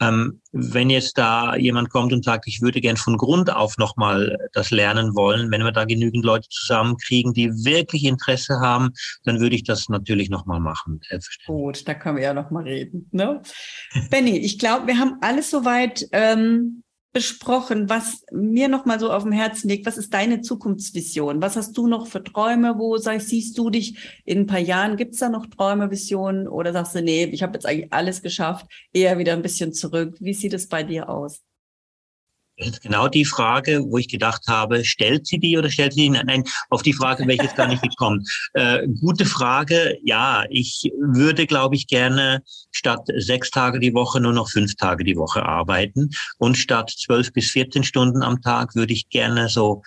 [0.00, 4.36] ähm, wenn jetzt da jemand kommt und sagt, ich würde gern von Grund auf nochmal
[4.52, 8.90] das lernen wollen, wenn wir da genügend Leute zusammenkriegen, die wirklich Interesse haben,
[9.24, 11.00] dann würde ich das natürlich nochmal machen.
[11.46, 13.08] Gut, da können wir ja nochmal reden.
[13.12, 13.42] Ne?
[14.10, 16.82] Benny, ich glaube, wir haben alles soweit ähm,
[17.12, 19.86] besprochen, was mir noch mal so auf dem Herzen liegt.
[19.86, 21.42] Was ist deine Zukunftsvision?
[21.42, 22.78] Was hast du noch für Träume?
[22.78, 24.96] Wo sag, siehst du dich in ein paar Jahren?
[24.96, 26.46] Gibt es da noch Träume, Visionen?
[26.46, 30.16] Oder sagst du, nee, ich habe jetzt eigentlich alles geschafft, eher wieder ein bisschen zurück?
[30.20, 31.42] Wie sieht es bei dir aus?
[32.82, 36.10] Genau die Frage, wo ich gedacht habe, stellt sie die oder stellt sie die?
[36.10, 38.24] Nein, auf die Frage wäre ich jetzt gar nicht gekommen.
[38.52, 39.96] Äh, gute Frage.
[40.02, 42.42] Ja, ich würde, glaube ich, gerne
[42.72, 46.10] statt sechs Tage die Woche nur noch fünf Tage die Woche arbeiten.
[46.38, 49.82] Und statt zwölf bis 14 Stunden am Tag würde ich gerne so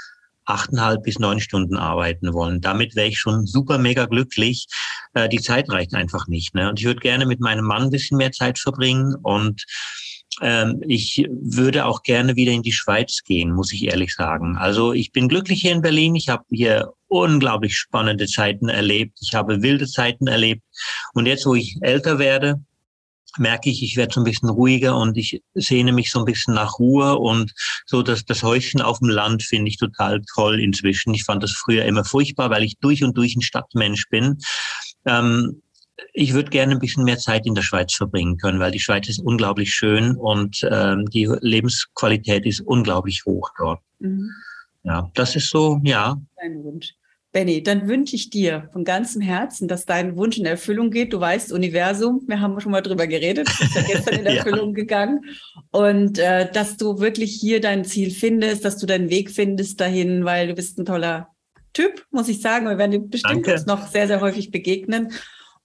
[0.45, 2.61] achteinhalb bis neun Stunden arbeiten wollen.
[2.61, 4.67] Damit wäre ich schon super mega glücklich.
[5.13, 6.55] Äh, die Zeit reicht einfach nicht.
[6.55, 6.69] Ne?
[6.69, 9.63] Und ich würde gerne mit meinem Mann ein bisschen mehr Zeit verbringen und
[10.41, 14.57] ähm, ich würde auch gerne wieder in die Schweiz gehen, muss ich ehrlich sagen.
[14.57, 16.15] Also ich bin glücklich hier in Berlin.
[16.15, 19.17] Ich habe hier unglaublich spannende Zeiten erlebt.
[19.21, 20.63] Ich habe wilde Zeiten erlebt.
[21.13, 22.63] Und jetzt, wo ich älter werde,
[23.37, 26.53] merke ich, ich werde so ein bisschen ruhiger und ich sehne mich so ein bisschen
[26.53, 27.51] nach Ruhe und
[27.85, 31.13] so dass das Häuschen auf dem Land finde ich total toll inzwischen.
[31.13, 34.37] Ich fand das früher immer furchtbar, weil ich durch und durch ein Stadtmensch bin.
[35.05, 35.61] Ähm,
[36.13, 39.07] ich würde gerne ein bisschen mehr Zeit in der Schweiz verbringen können, weil die Schweiz
[39.07, 43.79] ist unglaublich schön und ähm, die Lebensqualität ist unglaublich hoch dort.
[43.99, 44.29] Mhm.
[44.83, 46.17] Ja, das ist so, ja.
[46.35, 46.93] Dein Wunsch.
[47.33, 51.13] Benny, dann wünsche ich dir von ganzem Herzen, dass dein Wunsch in Erfüllung geht.
[51.13, 54.75] Du weißt, Universum, wir haben schon mal drüber geredet, ist ja gestern in Erfüllung ja.
[54.75, 55.25] gegangen.
[55.71, 60.25] Und äh, dass du wirklich hier dein Ziel findest, dass du deinen Weg findest dahin,
[60.25, 61.29] weil du bist ein toller
[61.73, 62.67] Typ, muss ich sagen.
[62.67, 65.11] Wir werden bestimmt uns noch sehr, sehr häufig begegnen.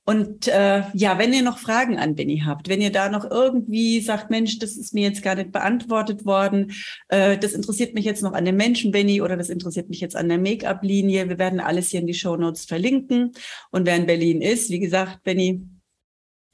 [0.09, 4.01] Und äh, ja, wenn ihr noch Fragen an Benny habt, wenn ihr da noch irgendwie
[4.01, 6.73] sagt, Mensch, das ist mir jetzt gar nicht beantwortet worden,
[7.09, 10.17] äh, das interessiert mich jetzt noch an dem Menschen Benny oder das interessiert mich jetzt
[10.17, 13.33] an der Make-up-Linie, wir werden alles hier in die Show Notes verlinken.
[13.71, 15.61] Und wer in Berlin ist, wie gesagt, Benny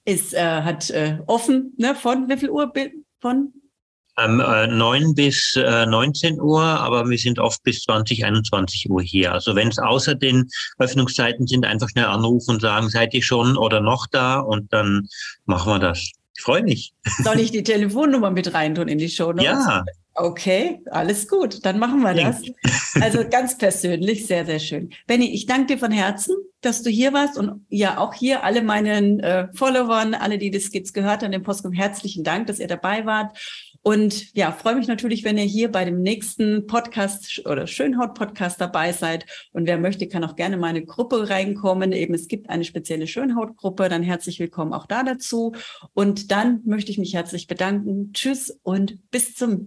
[0.04, 2.72] ist, äh, hat äh, offen, ne, von wie viel Uhr?
[3.20, 3.52] Von
[4.18, 9.02] ähm, äh, 9 bis äh, 19 Uhr, aber wir sind oft bis 20, 21 Uhr
[9.02, 9.32] hier.
[9.32, 10.48] Also wenn es außer den
[10.78, 14.40] Öffnungszeiten sind, einfach schnell anrufen und sagen, seid ihr schon oder noch da?
[14.40, 15.08] Und dann
[15.46, 15.98] machen wir das.
[16.36, 16.92] Ich freue mich.
[17.22, 19.44] Soll ich die Telefonnummer mit reintun in die Show Notes?
[19.44, 19.84] Ja.
[20.16, 21.64] Okay, alles gut.
[21.64, 22.42] Dann machen wir das.
[23.00, 24.90] Also ganz persönlich, sehr, sehr schön.
[25.08, 28.62] Benny, ich danke dir von Herzen, dass du hier warst und ja auch hier alle
[28.62, 32.68] meinen äh, Followern, alle, die das jetzt gehört haben, dem Postcom, herzlichen Dank, dass ihr
[32.68, 33.36] dabei wart.
[33.84, 38.92] Und ja, freue mich natürlich, wenn ihr hier bei dem nächsten Podcast oder Schönhaut-Podcast dabei
[38.92, 39.26] seid.
[39.52, 41.92] Und wer möchte, kann auch gerne meine Gruppe reinkommen.
[41.92, 43.90] Eben, es gibt eine spezielle Schönhautgruppe.
[43.90, 45.52] Dann herzlich willkommen auch da dazu.
[45.92, 48.14] Und dann möchte ich mich herzlich bedanken.
[48.14, 49.66] Tschüss und bis zum